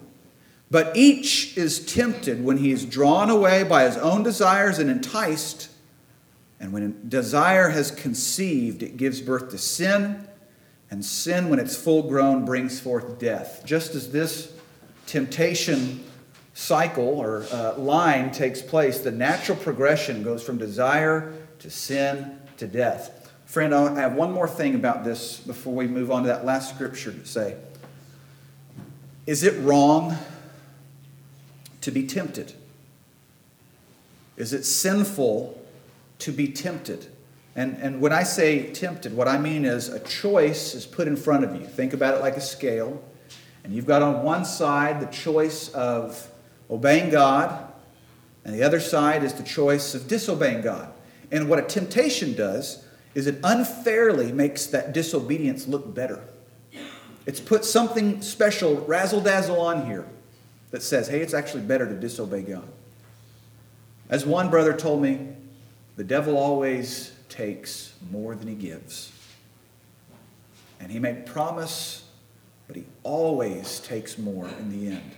But 0.70 0.96
each 0.96 1.56
is 1.56 1.84
tempted 1.84 2.42
when 2.42 2.56
he 2.56 2.72
is 2.72 2.86
drawn 2.86 3.28
away 3.28 3.62
by 3.62 3.84
his 3.84 3.98
own 3.98 4.22
desires 4.22 4.78
and 4.78 4.90
enticed. 4.90 5.70
And 6.58 6.72
when 6.72 7.08
desire 7.08 7.68
has 7.68 7.90
conceived, 7.90 8.82
it 8.82 8.96
gives 8.96 9.20
birth 9.20 9.50
to 9.50 9.58
sin. 9.58 10.26
And 10.90 11.04
sin, 11.04 11.50
when 11.50 11.58
it's 11.58 11.76
full 11.76 12.04
grown, 12.04 12.46
brings 12.46 12.80
forth 12.80 13.18
death. 13.18 13.62
Just 13.66 13.94
as 13.94 14.12
this 14.12 14.52
temptation 15.06 16.04
cycle 16.54 17.04
or 17.04 17.46
uh, 17.50 17.74
line 17.78 18.30
takes 18.30 18.60
place, 18.62 19.00
the 19.00 19.10
natural 19.10 19.56
progression 19.58 20.22
goes 20.22 20.42
from 20.42 20.58
desire 20.58 21.32
to 21.60 21.70
sin 21.70 22.38
to 22.58 22.66
death. 22.66 23.32
Friend, 23.46 23.74
I 23.74 24.00
have 24.00 24.14
one 24.14 24.32
more 24.32 24.48
thing 24.48 24.74
about 24.74 25.04
this 25.04 25.38
before 25.38 25.74
we 25.74 25.86
move 25.86 26.10
on 26.10 26.22
to 26.22 26.28
that 26.28 26.44
last 26.44 26.74
scripture 26.74 27.12
to 27.12 27.26
say. 27.26 27.56
Is 29.26 29.42
it 29.42 29.60
wrong 29.62 30.16
to 31.82 31.90
be 31.90 32.06
tempted? 32.06 32.54
Is 34.36 34.52
it 34.52 34.64
sinful 34.64 35.62
to 36.22 36.30
be 36.30 36.46
tempted. 36.46 37.06
And, 37.56 37.76
and 37.78 38.00
when 38.00 38.12
I 38.12 38.22
say 38.22 38.72
tempted, 38.72 39.14
what 39.14 39.26
I 39.26 39.38
mean 39.38 39.64
is 39.64 39.88
a 39.88 39.98
choice 40.00 40.74
is 40.74 40.86
put 40.86 41.08
in 41.08 41.16
front 41.16 41.44
of 41.44 41.54
you. 41.54 41.66
Think 41.66 41.92
about 41.92 42.14
it 42.14 42.20
like 42.20 42.36
a 42.36 42.40
scale. 42.40 43.02
And 43.64 43.74
you've 43.74 43.86
got 43.86 44.02
on 44.02 44.22
one 44.22 44.44
side 44.44 45.00
the 45.00 45.12
choice 45.12 45.68
of 45.70 46.31
obeying 46.70 47.10
God, 47.10 47.72
and 48.44 48.54
the 48.54 48.62
other 48.62 48.80
side 48.80 49.22
is 49.22 49.34
the 49.34 49.42
choice 49.42 49.94
of 49.94 50.08
disobeying 50.08 50.62
God. 50.62 50.92
And 51.30 51.48
what 51.48 51.58
a 51.58 51.62
temptation 51.62 52.34
does 52.34 52.84
is 53.14 53.26
it 53.26 53.38
unfairly 53.44 54.32
makes 54.32 54.66
that 54.66 54.92
disobedience 54.92 55.66
look 55.66 55.94
better. 55.94 56.22
It's 57.26 57.40
put 57.40 57.64
something 57.64 58.20
special, 58.22 58.76
razzle 58.86 59.20
dazzle 59.20 59.60
on 59.60 59.86
here 59.86 60.06
that 60.70 60.82
says, 60.82 61.08
hey, 61.08 61.20
it's 61.20 61.34
actually 61.34 61.62
better 61.62 61.86
to 61.86 61.94
disobey 61.94 62.42
God. 62.42 62.66
As 64.08 64.26
one 64.26 64.50
brother 64.50 64.72
told 64.72 65.02
me, 65.02 65.28
the 65.96 66.04
devil 66.04 66.36
always 66.36 67.12
takes 67.28 67.94
more 68.10 68.34
than 68.34 68.48
he 68.48 68.54
gives. 68.54 69.12
And 70.80 70.90
he 70.90 70.98
may 70.98 71.14
promise, 71.14 72.04
but 72.66 72.76
he 72.76 72.84
always 73.04 73.78
takes 73.80 74.18
more 74.18 74.48
in 74.48 74.70
the 74.70 74.94
end. 74.96 75.12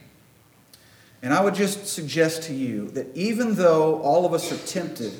And 1.24 1.32
I 1.32 1.42
would 1.42 1.54
just 1.54 1.86
suggest 1.86 2.42
to 2.44 2.54
you 2.54 2.90
that 2.90 3.06
even 3.16 3.54
though 3.54 3.98
all 4.02 4.26
of 4.26 4.34
us 4.34 4.52
are 4.52 4.66
tempted, 4.66 5.14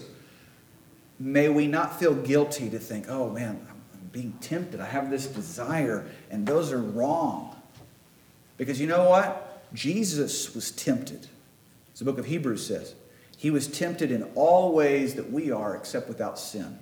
may 1.18 1.48
we 1.48 1.66
not 1.66 1.98
feel 1.98 2.14
guilty 2.14 2.68
to 2.68 2.78
think, 2.78 3.06
oh 3.08 3.30
man, 3.30 3.66
I'm 3.70 4.10
being 4.12 4.34
tempted. 4.42 4.80
I 4.80 4.84
have 4.84 5.10
this 5.10 5.26
desire, 5.26 6.04
and 6.30 6.46
those 6.46 6.72
are 6.72 6.78
wrong. 6.78 7.56
Because 8.58 8.78
you 8.78 8.86
know 8.86 9.08
what? 9.08 9.64
Jesus 9.72 10.54
was 10.54 10.70
tempted. 10.72 11.26
As 11.94 12.00
the 12.00 12.04
book 12.04 12.18
of 12.18 12.26
Hebrews 12.26 12.66
says, 12.66 12.94
he 13.38 13.50
was 13.50 13.66
tempted 13.66 14.12
in 14.12 14.24
all 14.34 14.74
ways 14.74 15.14
that 15.14 15.32
we 15.32 15.50
are, 15.50 15.74
except 15.74 16.06
without 16.06 16.38
sin. 16.38 16.78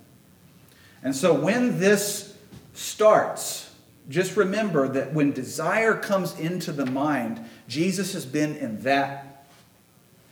And 1.04 1.14
so 1.14 1.32
when 1.32 1.78
this 1.78 2.36
starts, 2.74 3.72
just 4.08 4.36
remember 4.36 4.88
that 4.88 5.14
when 5.14 5.30
desire 5.30 5.94
comes 5.94 6.36
into 6.40 6.72
the 6.72 6.86
mind, 6.86 7.40
Jesus 7.72 8.12
has 8.12 8.26
been 8.26 8.54
in 8.56 8.82
that 8.82 9.46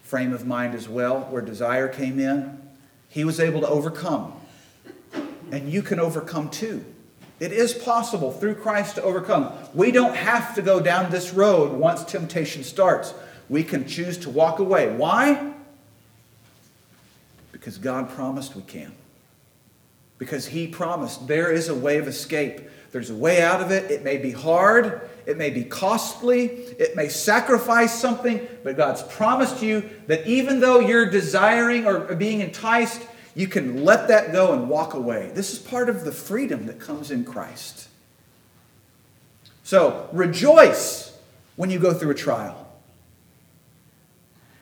frame 0.03 0.35
of 0.35 0.47
mind 0.47 0.75
as 0.75 0.87
well, 0.91 1.21
where 1.31 1.41
desire 1.41 1.89
came 1.89 2.21
in. 2.21 2.61
He 3.09 3.25
was 3.25 3.41
able 3.41 3.63
to 3.63 3.67
overcome. 3.67 4.35
And 5.51 5.73
you 5.73 5.81
can 5.81 5.99
overcome 5.99 6.51
too. 6.51 6.85
It 7.39 7.51
is 7.51 7.73
possible 7.73 8.31
through 8.31 8.57
Christ 8.57 8.97
to 8.97 9.03
overcome. 9.03 9.55
We 9.73 9.91
don't 9.91 10.15
have 10.15 10.55
to 10.57 10.63
go 10.63 10.81
down 10.81 11.11
this 11.11 11.33
road 11.33 11.73
once 11.73 12.05
temptation 12.05 12.63
starts. 12.63 13.15
We 13.49 13.65
can 13.65 13.89
choose 13.89 14.19
to 14.19 14.29
walk 14.29 14.59
away. 14.59 14.95
Why? 14.95 15.55
Because 17.53 17.79
God 17.79 18.11
promised 18.11 18.55
we 18.55 18.63
can. 18.63 18.93
Because 20.19 20.49
He 20.49 20.67
promised 20.67 21.27
there 21.27 21.51
is 21.51 21.71
a 21.71 21.75
way 21.75 21.97
of 21.97 22.07
escape. 22.07 22.61
There's 22.93 23.11
a 23.11 23.15
way 23.15 23.43
out 23.43 23.61
of 23.61 23.71
it. 23.71 23.91
It 23.91 24.03
may 24.03 24.17
be 24.17 24.33
hard, 24.33 25.09
it 25.27 25.39
may 25.39 25.51
be 25.51 25.65
costly, 25.65 26.47
it 26.47 26.97
may 26.97 27.09
sacrifice 27.09 27.99
something, 27.99 28.47
but 28.65 28.77
God's 28.77 29.03
promised 29.03 29.63
you 29.63 29.89
that 30.07 30.27
even 30.27 30.61
though 30.61 30.81
you're 30.81 31.09
desiring 31.09 31.87
or 31.87 32.15
being 32.17 32.41
enticed, 32.41 33.07
you 33.35 33.47
can 33.47 33.85
let 33.85 34.09
that 34.09 34.33
go 34.33 34.53
and 34.53 34.69
walk 34.69 34.95
away. 34.95 35.31
This 35.35 35.53
is 35.53 35.59
part 35.59 35.89
of 35.89 36.05
the 36.05 36.13
freedom 36.13 36.67
that 36.67 36.81
comes 36.81 37.11
in 37.11 37.25
Christ. 37.25 37.89
So 39.63 40.09
rejoice 40.13 41.17
when 41.55 41.71
you 41.71 41.79
go 41.79 41.95
through 41.95 42.11
a 42.11 42.15
trial. 42.15 42.67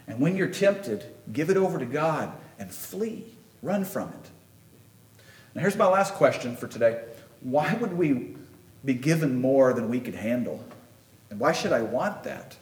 And 0.06 0.20
when 0.20 0.36
you're 0.36 0.48
tempted, 0.48 1.04
give 1.32 1.48
it 1.48 1.56
over 1.56 1.78
to 1.78 1.86
God 1.86 2.32
and 2.58 2.70
flee. 2.70 3.24
Run 3.62 3.84
from 3.84 4.08
it. 4.08 4.30
Now, 5.54 5.62
here's 5.62 5.76
my 5.76 5.86
last 5.86 6.14
question 6.14 6.56
for 6.56 6.66
today 6.66 7.00
Why 7.40 7.74
would 7.74 7.92
we 7.92 8.36
be 8.84 8.94
given 8.94 9.40
more 9.40 9.72
than 9.72 9.88
we 9.88 10.00
could 10.00 10.14
handle? 10.14 10.64
And 11.30 11.38
why 11.38 11.52
should 11.52 11.72
I 11.72 11.82
want 11.82 12.24
that? 12.24 12.56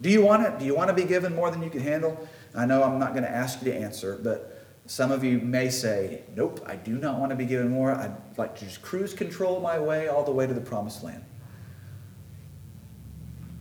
Do 0.00 0.10
you 0.10 0.22
want 0.22 0.46
it? 0.46 0.58
Do 0.58 0.64
you 0.64 0.74
want 0.74 0.88
to 0.88 0.94
be 0.94 1.04
given 1.04 1.34
more 1.34 1.50
than 1.50 1.62
you 1.62 1.70
can 1.70 1.80
handle? 1.80 2.28
I 2.54 2.66
know 2.66 2.82
I'm 2.82 2.98
not 2.98 3.12
going 3.12 3.24
to 3.24 3.30
ask 3.30 3.62
you 3.62 3.72
to 3.72 3.76
answer, 3.76 4.18
but 4.22 4.64
some 4.86 5.10
of 5.10 5.24
you 5.24 5.38
may 5.38 5.70
say, 5.70 6.22
Nope, 6.36 6.64
I 6.66 6.76
do 6.76 6.96
not 6.96 7.18
want 7.18 7.30
to 7.30 7.36
be 7.36 7.46
given 7.46 7.70
more. 7.70 7.92
I'd 7.92 8.14
like 8.36 8.56
to 8.58 8.64
just 8.64 8.82
cruise 8.82 9.14
control 9.14 9.60
my 9.60 9.78
way 9.78 10.08
all 10.08 10.24
the 10.24 10.30
way 10.30 10.46
to 10.46 10.54
the 10.54 10.60
promised 10.60 11.02
land. 11.02 11.24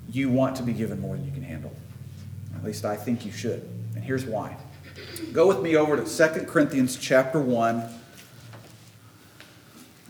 You 0.10 0.30
want 0.30 0.56
to 0.58 0.64
be 0.64 0.74
given 0.74 1.00
more 1.00 1.16
than 1.16 1.26
you 1.26 1.32
can 1.32 1.44
handle. 1.44 1.74
At 2.56 2.64
least 2.64 2.86
I 2.86 2.96
think 2.96 3.26
you 3.26 3.32
should. 3.32 3.62
And 3.96 4.04
here's 4.04 4.26
why. 4.26 4.58
Go 5.32 5.48
with 5.48 5.62
me 5.62 5.76
over 5.76 5.98
to 5.98 6.04
2 6.04 6.46
Corinthians 6.46 6.98
chapter 6.98 7.40
1. 7.40 7.84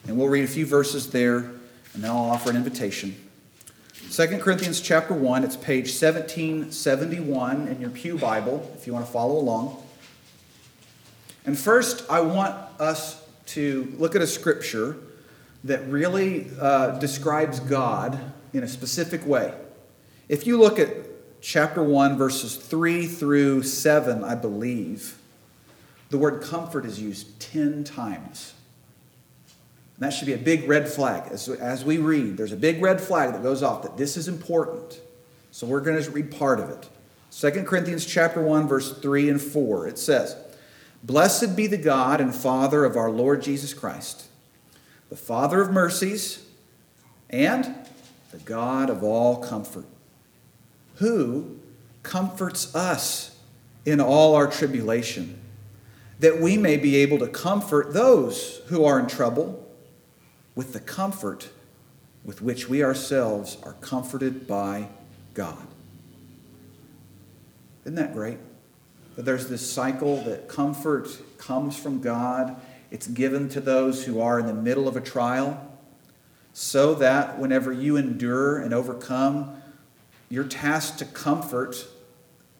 And 0.07 0.17
we'll 0.17 0.27
read 0.27 0.43
a 0.43 0.47
few 0.47 0.65
verses 0.65 1.09
there, 1.11 1.37
and 1.37 2.03
then 2.03 2.11
I'll 2.11 2.31
offer 2.31 2.49
an 2.49 2.55
invitation. 2.55 3.15
2 4.11 4.39
Corinthians 4.39 4.81
chapter 4.81 5.13
1, 5.13 5.43
it's 5.43 5.55
page 5.55 5.85
1771 5.85 7.67
in 7.67 7.81
your 7.81 7.89
Pew 7.89 8.17
Bible, 8.17 8.71
if 8.75 8.85
you 8.85 8.93
want 8.93 9.05
to 9.05 9.11
follow 9.11 9.37
along. 9.37 9.81
And 11.45 11.57
first, 11.57 12.09
I 12.09 12.21
want 12.21 12.53
us 12.79 13.25
to 13.47 13.93
look 13.97 14.15
at 14.15 14.21
a 14.21 14.27
scripture 14.27 14.97
that 15.63 15.87
really 15.87 16.51
uh, 16.59 16.99
describes 16.99 17.59
God 17.59 18.19
in 18.53 18.63
a 18.63 18.67
specific 18.67 19.25
way. 19.25 19.53
If 20.29 20.45
you 20.45 20.59
look 20.59 20.79
at 20.79 20.89
chapter 21.41 21.81
1, 21.81 22.17
verses 22.17 22.55
3 22.55 23.07
through 23.07 23.63
7, 23.63 24.23
I 24.23 24.35
believe, 24.35 25.17
the 26.09 26.17
word 26.17 26.43
comfort 26.43 26.85
is 26.85 27.01
used 27.01 27.39
10 27.39 27.83
times. 27.83 28.53
And 29.95 30.03
that 30.03 30.11
should 30.11 30.25
be 30.25 30.33
a 30.33 30.37
big 30.37 30.67
red 30.67 30.87
flag. 30.87 31.31
As, 31.31 31.47
as 31.49 31.85
we 31.85 31.97
read, 31.97 32.37
there's 32.37 32.51
a 32.51 32.57
big 32.57 32.81
red 32.81 32.99
flag 32.99 33.33
that 33.33 33.43
goes 33.43 33.61
off 33.61 33.83
that 33.83 33.97
this 33.97 34.17
is 34.17 34.27
important. 34.27 34.99
So 35.51 35.67
we're 35.67 35.81
going 35.81 36.01
to 36.01 36.11
read 36.11 36.31
part 36.31 36.59
of 36.59 36.69
it. 36.69 36.89
2 37.31 37.63
Corinthians 37.63 38.05
chapter 38.05 38.41
1, 38.41 38.67
verse 38.67 38.97
3 38.99 39.29
and 39.29 39.41
4. 39.41 39.87
It 39.87 39.99
says, 39.99 40.35
Blessed 41.03 41.55
be 41.55 41.67
the 41.67 41.77
God 41.77 42.21
and 42.21 42.33
Father 42.33 42.85
of 42.85 42.95
our 42.95 43.11
Lord 43.11 43.41
Jesus 43.41 43.73
Christ, 43.73 44.27
the 45.09 45.15
Father 45.15 45.61
of 45.61 45.71
mercies 45.71 46.45
and 47.29 47.75
the 48.31 48.37
God 48.39 48.89
of 48.89 49.03
all 49.03 49.37
comfort, 49.37 49.85
who 50.95 51.59
comforts 52.03 52.73
us 52.75 53.35
in 53.85 53.99
all 53.99 54.35
our 54.35 54.47
tribulation, 54.47 55.39
that 56.19 56.39
we 56.39 56.57
may 56.57 56.77
be 56.77 56.95
able 56.97 57.19
to 57.19 57.27
comfort 57.27 57.93
those 57.93 58.61
who 58.67 58.85
are 58.85 58.99
in 58.99 59.07
trouble 59.07 59.62
with 60.55 60.73
the 60.73 60.79
comfort 60.79 61.49
with 62.23 62.41
which 62.41 62.69
we 62.69 62.83
ourselves 62.83 63.57
are 63.63 63.73
comforted 63.73 64.47
by 64.47 64.87
God. 65.33 65.67
Isn't 67.83 67.95
that 67.95 68.13
great? 68.13 68.37
That 69.15 69.25
there's 69.25 69.49
this 69.49 69.69
cycle 69.69 70.17
that 70.23 70.47
comfort 70.47 71.09
comes 71.37 71.75
from 71.75 72.01
God. 72.01 72.55
It's 72.91 73.07
given 73.07 73.49
to 73.49 73.59
those 73.59 74.05
who 74.05 74.21
are 74.21 74.39
in 74.39 74.45
the 74.45 74.53
middle 74.53 74.87
of 74.87 74.95
a 74.95 75.01
trial, 75.01 75.69
so 76.53 76.93
that 76.95 77.39
whenever 77.39 77.71
you 77.71 77.97
endure 77.97 78.59
and 78.59 78.73
overcome, 78.73 79.61
you're 80.29 80.43
tasked 80.43 80.99
to 80.99 81.05
comfort 81.05 81.85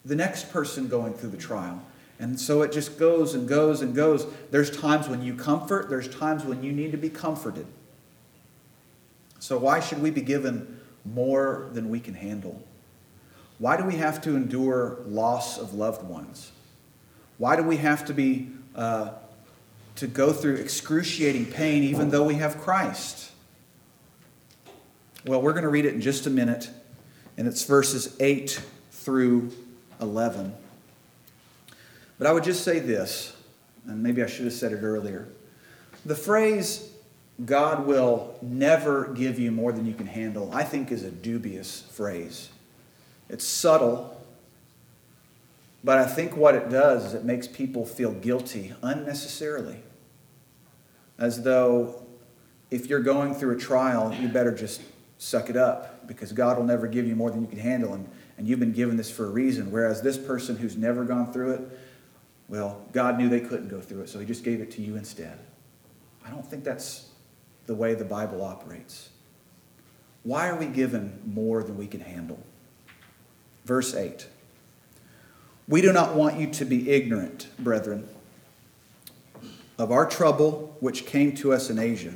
the 0.04 0.16
next 0.16 0.52
person 0.52 0.88
going 0.88 1.14
through 1.14 1.30
the 1.30 1.38
trial. 1.38 1.82
And 2.20 2.40
so 2.40 2.62
it 2.64 2.72
just 2.72 3.00
goes 3.00 3.34
and 3.34 3.48
goes 3.48 3.82
and 3.82 3.96
goes. 3.96 4.26
There's 4.52 4.76
times 4.76 5.08
when 5.08 5.22
you 5.22 5.36
comfort, 5.36 5.90
there's 5.90 6.08
times 6.08 6.44
when 6.44 6.64
you 6.64 6.72
need 6.72 6.92
to 6.92 6.98
be 6.98 7.10
comforted. 7.10 7.66
So, 9.44 9.58
why 9.58 9.82
should 9.82 10.02
we 10.02 10.10
be 10.10 10.22
given 10.22 10.80
more 11.04 11.68
than 11.74 11.90
we 11.90 12.00
can 12.00 12.14
handle? 12.14 12.64
Why 13.58 13.76
do 13.76 13.84
we 13.84 13.96
have 13.96 14.22
to 14.22 14.38
endure 14.38 15.00
loss 15.06 15.58
of 15.58 15.74
loved 15.74 16.02
ones? 16.02 16.54
Why 17.40 17.58
do 17.58 17.64
we 17.64 17.76
have 17.76 18.06
to 18.06 18.14
be 18.14 18.48
uh, 18.74 19.12
to 19.98 20.08
go 20.08 20.32
through 20.32 20.56
excruciating 20.56 21.48
pain 21.48 21.84
even 21.84 22.10
though 22.10 22.24
we 22.24 22.36
have 22.36 22.58
Christ? 22.62 23.34
Well, 25.26 25.42
we're 25.42 25.52
going 25.52 25.64
to 25.64 25.70
read 25.70 25.84
it 25.84 25.94
in 25.94 26.00
just 26.00 26.26
a 26.26 26.30
minute, 26.30 26.70
and 27.38 27.46
it's 27.46 27.66
verses 27.66 28.16
8 28.22 28.62
through 28.92 29.52
11. 30.00 30.54
But 32.18 32.28
I 32.28 32.32
would 32.32 32.46
just 32.46 32.64
say 32.64 32.80
this, 32.80 33.36
and 33.88 34.02
maybe 34.02 34.24
I 34.24 34.26
should 34.26 34.46
have 34.46 34.54
said 34.54 34.72
it 34.72 34.84
earlier. 34.84 35.28
The 36.06 36.16
phrase 36.16 36.93
God 37.46 37.86
will 37.88 38.38
never 38.42 39.08
give 39.14 39.40
you 39.40 39.52
more 39.52 39.72
than 39.72 39.86
you 39.86 39.94
can 39.94 40.08
handle, 40.08 40.52
I 40.54 40.64
think 40.64 40.92
is 40.92 41.04
a 41.04 41.12
dubious 41.12 41.82
phrase. 41.82 42.50
It's 43.30 43.46
subtle, 43.46 44.22
but 45.84 45.98
I 45.98 46.06
think 46.06 46.38
what 46.38 46.56
it 46.56 46.70
does 46.70 47.06
is 47.06 47.14
it 47.14 47.26
makes 47.26 47.48
people 47.48 47.86
feel 47.86 48.12
guilty 48.12 48.74
unnecessarily. 48.82 49.78
As 51.18 51.44
though 51.44 52.04
if 52.70 52.88
you're 52.88 53.02
going 53.02 53.36
through 53.36 53.56
a 53.56 53.60
trial, 53.60 54.14
you 54.14 54.28
better 54.28 54.52
just 54.52 54.82
suck 55.18 55.50
it 55.50 55.58
up 55.58 56.08
because 56.08 56.32
God 56.34 56.58
will 56.58 56.66
never 56.66 56.88
give 56.88 57.08
you 57.08 57.16
more 57.16 57.32
than 57.32 57.42
you 57.42 57.48
can 57.48 57.60
handle. 57.60 57.94
And, 57.94 58.08
and 58.38 58.48
you've 58.48 58.60
been 58.60 58.74
given 58.74 58.98
this 58.98 59.12
for 59.12 59.26
a 59.26 59.30
reason. 59.30 59.72
Whereas 59.72 60.02
this 60.02 60.18
person 60.18 60.58
who's 60.58 60.76
never 60.76 61.04
gone 61.04 61.32
through 61.32 61.54
it, 61.54 61.80
well, 62.48 62.82
God 62.92 63.18
knew 63.18 63.30
they 63.30 63.40
couldn't 63.40 63.70
go 63.70 63.80
through 63.80 64.02
it, 64.02 64.10
so 64.10 64.20
He 64.20 64.26
just 64.26 64.44
gave 64.44 64.60
it 64.60 64.72
to 64.72 64.82
you 64.82 64.96
instead. 64.96 65.40
I 66.26 66.30
don't 66.30 66.46
think 66.46 66.64
that's 66.64 67.10
the 67.66 67.76
way 67.76 67.94
the 67.94 68.06
Bible 68.06 68.44
operates. 68.44 69.10
Why 70.24 70.48
are 70.50 70.56
we 70.56 70.68
given 70.68 71.20
more 71.26 71.64
than 71.64 71.78
we 71.78 71.88
can 71.88 72.02
handle? 72.02 72.40
Verse 73.66 73.94
8 73.94 74.28
We 75.68 75.82
do 75.82 75.92
not 75.92 76.16
want 76.16 76.40
you 76.40 76.48
to 76.52 76.66
be 76.66 76.90
ignorant, 76.90 77.48
brethren, 77.60 78.08
of 79.78 79.92
our 79.92 80.06
trouble 80.06 80.76
which 80.80 81.06
came 81.06 81.36
to 81.36 81.54
us 81.54 81.70
in 81.70 81.80
Asia, 81.80 82.14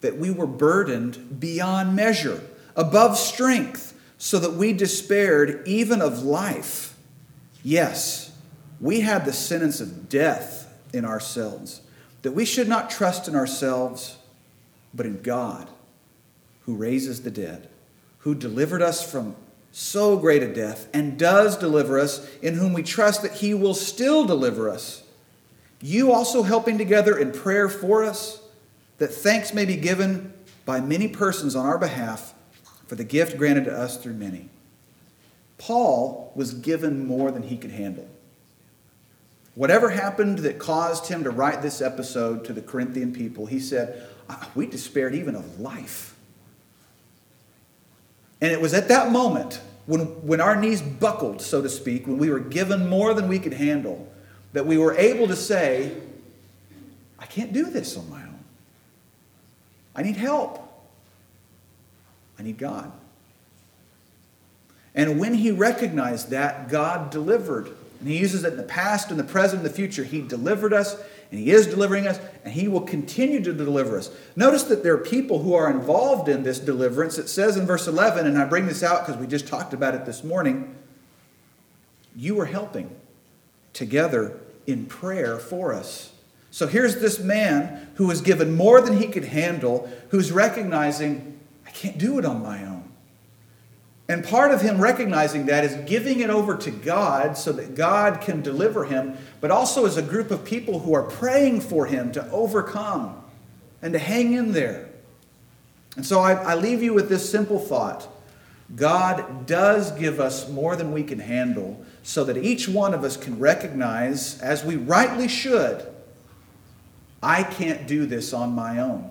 that 0.00 0.18
we 0.18 0.30
were 0.30 0.46
burdened 0.46 1.40
beyond 1.40 1.96
measure, 1.96 2.42
above 2.76 3.16
strength, 3.16 3.92
so 4.18 4.38
that 4.38 4.54
we 4.54 4.72
despaired 4.72 5.66
even 5.66 6.00
of 6.00 6.22
life. 6.22 6.96
Yes, 7.62 8.32
we 8.80 9.00
had 9.00 9.24
the 9.24 9.32
sentence 9.32 9.80
of 9.80 10.08
death 10.08 10.72
in 10.92 11.04
ourselves, 11.04 11.80
that 12.22 12.32
we 12.32 12.44
should 12.44 12.68
not 12.68 12.90
trust 12.90 13.28
in 13.28 13.34
ourselves, 13.34 14.18
but 14.94 15.06
in 15.06 15.20
God, 15.22 15.68
who 16.62 16.74
raises 16.74 17.22
the 17.22 17.30
dead, 17.30 17.68
who 18.18 18.34
delivered 18.34 18.80
us 18.80 19.10
from 19.10 19.36
so 19.72 20.16
great 20.16 20.42
a 20.42 20.54
death, 20.54 20.88
and 20.94 21.18
does 21.18 21.56
deliver 21.56 21.98
us, 21.98 22.30
in 22.40 22.54
whom 22.54 22.72
we 22.72 22.82
trust 22.82 23.22
that 23.22 23.32
he 23.32 23.52
will 23.52 23.74
still 23.74 24.24
deliver 24.24 24.70
us. 24.70 25.02
You 25.80 26.12
also 26.12 26.44
helping 26.44 26.78
together 26.78 27.18
in 27.18 27.32
prayer 27.32 27.68
for 27.68 28.04
us, 28.04 28.40
that 28.98 29.08
thanks 29.08 29.52
may 29.52 29.64
be 29.64 29.76
given 29.76 30.32
by 30.64 30.80
many 30.80 31.08
persons 31.08 31.56
on 31.56 31.66
our 31.66 31.76
behalf 31.76 32.34
for 32.86 32.94
the 32.94 33.04
gift 33.04 33.36
granted 33.36 33.64
to 33.64 33.76
us 33.76 33.96
through 33.96 34.14
many. 34.14 34.48
Paul 35.58 36.32
was 36.36 36.54
given 36.54 37.04
more 37.04 37.32
than 37.32 37.42
he 37.42 37.56
could 37.56 37.72
handle. 37.72 38.08
Whatever 39.54 39.90
happened 39.90 40.38
that 40.40 40.58
caused 40.58 41.08
him 41.08 41.24
to 41.24 41.30
write 41.30 41.62
this 41.62 41.80
epistle 41.80 42.38
to 42.38 42.52
the 42.52 42.62
Corinthian 42.62 43.12
people, 43.12 43.46
he 43.46 43.60
said, 43.60 44.08
We 44.54 44.66
despaired 44.66 45.14
even 45.14 45.34
of 45.34 45.60
life. 45.60 46.14
And 48.40 48.52
it 48.52 48.60
was 48.60 48.74
at 48.74 48.88
that 48.88 49.10
moment, 49.10 49.60
when, 49.86 50.00
when 50.26 50.40
our 50.40 50.56
knees 50.56 50.82
buckled, 50.82 51.40
so 51.40 51.62
to 51.62 51.68
speak, 51.68 52.06
when 52.06 52.18
we 52.18 52.30
were 52.30 52.40
given 52.40 52.88
more 52.88 53.14
than 53.14 53.28
we 53.28 53.38
could 53.38 53.54
handle, 53.54 54.10
that 54.52 54.66
we 54.66 54.78
were 54.78 54.94
able 54.94 55.28
to 55.28 55.36
say, 55.36 55.96
I 57.18 57.26
can't 57.26 57.52
do 57.52 57.70
this 57.70 57.96
on 57.96 58.08
my 58.10 58.22
own. 58.22 58.38
I 59.94 60.02
need 60.02 60.16
help. 60.16 60.60
I 62.38 62.42
need 62.42 62.58
God. 62.58 62.92
And 64.94 65.18
when 65.18 65.34
he 65.34 65.50
recognized 65.50 66.30
that, 66.30 66.68
God 66.68 67.10
delivered. 67.10 67.68
And 68.00 68.08
he 68.08 68.18
uses 68.18 68.44
it 68.44 68.52
in 68.52 68.56
the 68.56 68.62
past, 68.62 69.10
in 69.10 69.16
the 69.16 69.24
present, 69.24 69.60
in 69.60 69.64
the 69.64 69.74
future. 69.74 70.04
He 70.04 70.20
delivered 70.20 70.72
us 70.72 70.96
and 71.30 71.40
He 71.40 71.50
is 71.50 71.66
delivering 71.66 72.06
us, 72.06 72.18
and 72.44 72.52
He 72.52 72.68
will 72.68 72.80
continue 72.80 73.42
to 73.42 73.52
deliver 73.52 73.98
us. 73.98 74.10
Notice 74.36 74.64
that 74.64 74.82
there 74.82 74.94
are 74.94 74.98
people 74.98 75.40
who 75.40 75.54
are 75.54 75.70
involved 75.70 76.28
in 76.28 76.42
this 76.42 76.58
deliverance. 76.58 77.18
It 77.18 77.28
says 77.28 77.56
in 77.56 77.66
verse 77.66 77.86
11, 77.86 78.26
and 78.26 78.38
I 78.38 78.44
bring 78.44 78.66
this 78.66 78.82
out 78.82 79.06
because 79.06 79.20
we 79.20 79.26
just 79.26 79.46
talked 79.46 79.74
about 79.74 79.94
it 79.94 80.06
this 80.06 80.22
morning 80.24 80.76
you 82.16 82.38
are 82.40 82.46
helping 82.46 82.94
together 83.72 84.38
in 84.66 84.86
prayer 84.86 85.38
for 85.38 85.72
us. 85.72 86.12
So 86.50 86.66
here's 86.66 87.00
this 87.00 87.18
man 87.18 87.90
who 87.96 88.06
was 88.06 88.20
given 88.20 88.56
more 88.56 88.80
than 88.80 88.98
he 88.98 89.08
could 89.08 89.24
handle, 89.24 89.90
who's 90.10 90.30
recognizing, 90.30 91.38
I 91.66 91.70
can't 91.70 91.98
do 91.98 92.18
it 92.18 92.24
on 92.24 92.42
my 92.42 92.64
own. 92.64 92.73
And 94.08 94.22
part 94.22 94.50
of 94.50 94.60
him 94.60 94.80
recognizing 94.80 95.46
that 95.46 95.64
is 95.64 95.74
giving 95.88 96.20
it 96.20 96.28
over 96.28 96.56
to 96.58 96.70
God 96.70 97.38
so 97.38 97.52
that 97.52 97.74
God 97.74 98.20
can 98.20 98.42
deliver 98.42 98.84
him, 98.84 99.16
but 99.40 99.50
also 99.50 99.86
as 99.86 99.96
a 99.96 100.02
group 100.02 100.30
of 100.30 100.44
people 100.44 100.80
who 100.80 100.92
are 100.94 101.04
praying 101.04 101.62
for 101.62 101.86
him 101.86 102.12
to 102.12 102.30
overcome 102.30 103.22
and 103.80 103.94
to 103.94 103.98
hang 103.98 104.34
in 104.34 104.52
there. 104.52 104.90
And 105.96 106.04
so 106.04 106.20
I, 106.20 106.34
I 106.34 106.54
leave 106.54 106.82
you 106.82 106.92
with 106.92 107.08
this 107.08 107.28
simple 107.28 107.58
thought 107.58 108.08
God 108.74 109.46
does 109.46 109.92
give 109.92 110.20
us 110.20 110.48
more 110.48 110.74
than 110.74 110.92
we 110.92 111.02
can 111.02 111.18
handle 111.18 111.84
so 112.02 112.24
that 112.24 112.36
each 112.36 112.68
one 112.68 112.94
of 112.94 113.04
us 113.04 113.16
can 113.16 113.38
recognize, 113.38 114.40
as 114.40 114.64
we 114.64 114.76
rightly 114.76 115.28
should, 115.28 115.86
I 117.22 117.42
can't 117.42 117.86
do 117.86 118.04
this 118.06 118.32
on 118.32 118.52
my 118.52 118.80
own. 118.80 119.10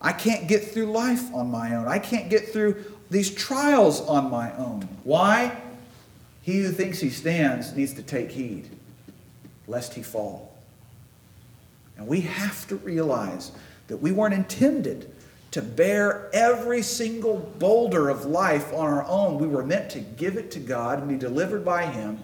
I 0.00 0.12
can't 0.12 0.48
get 0.48 0.64
through 0.64 0.86
life 0.86 1.32
on 1.32 1.50
my 1.50 1.76
own. 1.76 1.86
I 1.86 1.98
can't 1.98 2.28
get 2.28 2.48
through 2.48 2.84
these 3.12 3.30
trials 3.30 4.00
on 4.00 4.30
my 4.30 4.52
own. 4.56 4.88
Why? 5.04 5.60
He 6.40 6.62
who 6.62 6.72
thinks 6.72 6.98
he 6.98 7.10
stands 7.10 7.76
needs 7.76 7.92
to 7.94 8.02
take 8.02 8.30
heed, 8.30 8.68
lest 9.66 9.94
he 9.94 10.02
fall. 10.02 10.56
And 11.98 12.06
we 12.06 12.22
have 12.22 12.66
to 12.68 12.76
realize 12.76 13.52
that 13.88 13.98
we 13.98 14.12
weren't 14.12 14.34
intended 14.34 15.14
to 15.50 15.60
bear 15.60 16.30
every 16.32 16.80
single 16.80 17.38
boulder 17.58 18.08
of 18.08 18.24
life 18.24 18.72
on 18.72 18.86
our 18.86 19.04
own. 19.04 19.38
We 19.38 19.46
were 19.46 19.62
meant 19.62 19.90
to 19.90 20.00
give 20.00 20.38
it 20.38 20.50
to 20.52 20.58
God 20.58 20.98
and 20.98 21.08
be 21.08 21.16
delivered 21.16 21.64
by 21.64 21.84
Him 21.84 22.18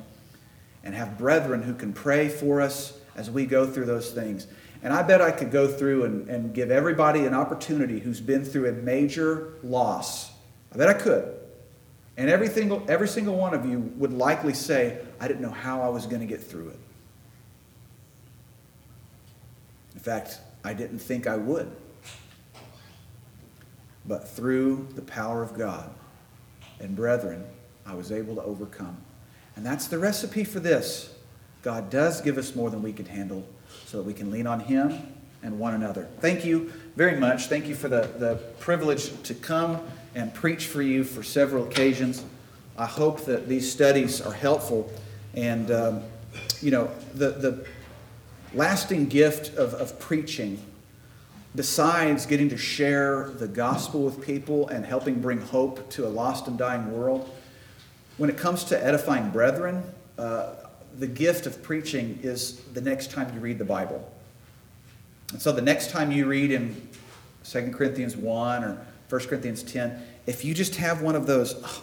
and 0.82 0.94
have 0.94 1.18
brethren 1.18 1.62
who 1.62 1.74
can 1.74 1.92
pray 1.92 2.30
for 2.30 2.62
us 2.62 2.98
as 3.14 3.30
we 3.30 3.44
go 3.44 3.66
through 3.66 3.84
those 3.84 4.10
things. 4.10 4.46
And 4.82 4.94
I 4.94 5.02
bet 5.02 5.20
I 5.20 5.32
could 5.32 5.50
go 5.50 5.68
through 5.68 6.04
and, 6.04 6.28
and 6.30 6.54
give 6.54 6.70
everybody 6.70 7.26
an 7.26 7.34
opportunity 7.34 7.98
who's 7.98 8.22
been 8.22 8.44
through 8.44 8.70
a 8.70 8.72
major 8.72 9.52
loss 9.62 10.30
I 10.72 10.76
bet 10.76 10.88
I 10.88 10.94
could. 10.94 11.34
And 12.16 12.28
every 12.28 12.48
single, 12.48 12.84
every 12.88 13.08
single 13.08 13.36
one 13.36 13.54
of 13.54 13.64
you 13.64 13.78
would 13.96 14.12
likely 14.12 14.52
say, 14.52 14.98
I 15.20 15.28
didn't 15.28 15.40
know 15.40 15.50
how 15.50 15.82
I 15.82 15.88
was 15.88 16.06
going 16.06 16.20
to 16.20 16.26
get 16.26 16.42
through 16.42 16.70
it. 16.70 16.78
In 19.94 20.00
fact, 20.00 20.40
I 20.64 20.74
didn't 20.74 20.98
think 20.98 21.26
I 21.26 21.36
would. 21.36 21.70
But 24.04 24.28
through 24.28 24.88
the 24.94 25.02
power 25.02 25.42
of 25.42 25.56
God 25.56 25.90
and 26.80 26.96
brethren, 26.96 27.44
I 27.86 27.94
was 27.94 28.10
able 28.10 28.34
to 28.36 28.42
overcome. 28.42 28.96
And 29.54 29.64
that's 29.64 29.86
the 29.86 29.98
recipe 29.98 30.44
for 30.44 30.60
this. 30.60 31.14
God 31.62 31.90
does 31.90 32.20
give 32.20 32.38
us 32.38 32.54
more 32.54 32.70
than 32.70 32.82
we 32.82 32.92
can 32.92 33.06
handle 33.06 33.46
so 33.86 33.98
that 33.98 34.04
we 34.04 34.14
can 34.14 34.30
lean 34.30 34.46
on 34.46 34.60
Him 34.60 35.14
and 35.42 35.58
one 35.58 35.74
another. 35.74 36.08
Thank 36.20 36.44
you 36.44 36.72
very 36.96 37.18
much. 37.18 37.46
Thank 37.46 37.66
you 37.66 37.74
for 37.74 37.88
the, 37.88 38.10
the 38.18 38.36
privilege 38.58 39.20
to 39.22 39.34
come 39.34 39.80
and 40.14 40.32
preach 40.32 40.66
for 40.66 40.82
you 40.82 41.04
for 41.04 41.22
several 41.22 41.64
occasions. 41.64 42.24
I 42.76 42.86
hope 42.86 43.24
that 43.24 43.48
these 43.48 43.70
studies 43.70 44.20
are 44.20 44.32
helpful. 44.32 44.90
And, 45.34 45.70
um, 45.70 46.02
you 46.60 46.70
know, 46.70 46.90
the, 47.14 47.30
the 47.30 47.66
lasting 48.54 49.06
gift 49.06 49.56
of, 49.56 49.74
of 49.74 49.98
preaching, 49.98 50.62
besides 51.54 52.26
getting 52.26 52.48
to 52.50 52.56
share 52.56 53.30
the 53.30 53.48
gospel 53.48 54.02
with 54.02 54.24
people 54.24 54.68
and 54.68 54.84
helping 54.84 55.20
bring 55.20 55.40
hope 55.40 55.90
to 55.90 56.06
a 56.06 56.08
lost 56.08 56.46
and 56.46 56.56
dying 56.56 56.92
world, 56.92 57.28
when 58.16 58.30
it 58.30 58.36
comes 58.36 58.64
to 58.64 58.84
edifying 58.84 59.30
brethren, 59.30 59.82
uh, 60.18 60.54
the 60.98 61.06
gift 61.06 61.46
of 61.46 61.62
preaching 61.62 62.18
is 62.22 62.60
the 62.74 62.80
next 62.80 63.10
time 63.10 63.32
you 63.34 63.40
read 63.40 63.58
the 63.58 63.64
Bible. 63.64 64.10
And 65.32 65.40
so 65.40 65.52
the 65.52 65.62
next 65.62 65.90
time 65.90 66.10
you 66.10 66.26
read 66.26 66.50
in 66.50 66.88
2 67.44 67.70
Corinthians 67.70 68.16
1 68.16 68.64
or 68.64 68.78
1 69.08 69.20
Corinthians 69.22 69.62
10, 69.62 70.02
if 70.26 70.44
you 70.44 70.54
just 70.54 70.76
have 70.76 71.00
one 71.02 71.14
of 71.14 71.26
those, 71.26 71.54
oh, 71.64 71.82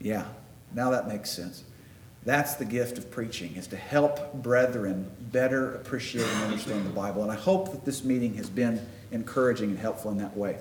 yeah, 0.00 0.24
now 0.74 0.90
that 0.90 1.06
makes 1.08 1.30
sense. 1.30 1.64
That's 2.24 2.54
the 2.54 2.64
gift 2.64 2.96
of 2.96 3.10
preaching, 3.10 3.54
is 3.56 3.66
to 3.68 3.76
help 3.76 4.32
brethren 4.32 5.10
better 5.20 5.74
appreciate 5.74 6.26
and 6.26 6.44
understand 6.44 6.86
the 6.86 6.90
Bible. 6.90 7.22
And 7.22 7.30
I 7.30 7.34
hope 7.34 7.72
that 7.72 7.84
this 7.84 8.02
meeting 8.02 8.34
has 8.34 8.48
been 8.48 8.84
encouraging 9.12 9.70
and 9.70 9.78
helpful 9.78 10.10
in 10.10 10.18
that 10.18 10.34
way. 10.36 10.58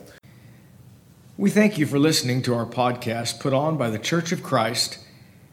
We 1.37 1.49
thank 1.49 1.77
you 1.77 1.85
for 1.85 1.97
listening 1.97 2.41
to 2.43 2.53
our 2.53 2.65
podcast 2.65 3.39
put 3.39 3.53
on 3.53 3.77
by 3.77 3.89
the 3.89 3.97
Church 3.97 4.31
of 4.31 4.43
Christ 4.43 4.99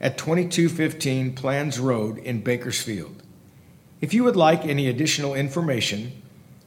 at 0.01 0.19
2215 0.19 1.35
Planz 1.37 1.81
Road 1.81 2.19
in 2.19 2.41
Bakersfield. 2.41 3.23
If 4.01 4.13
you 4.13 4.25
would 4.25 4.37
like 4.37 4.65
any 4.65 4.89
additional 4.89 5.35
information, 5.35 6.20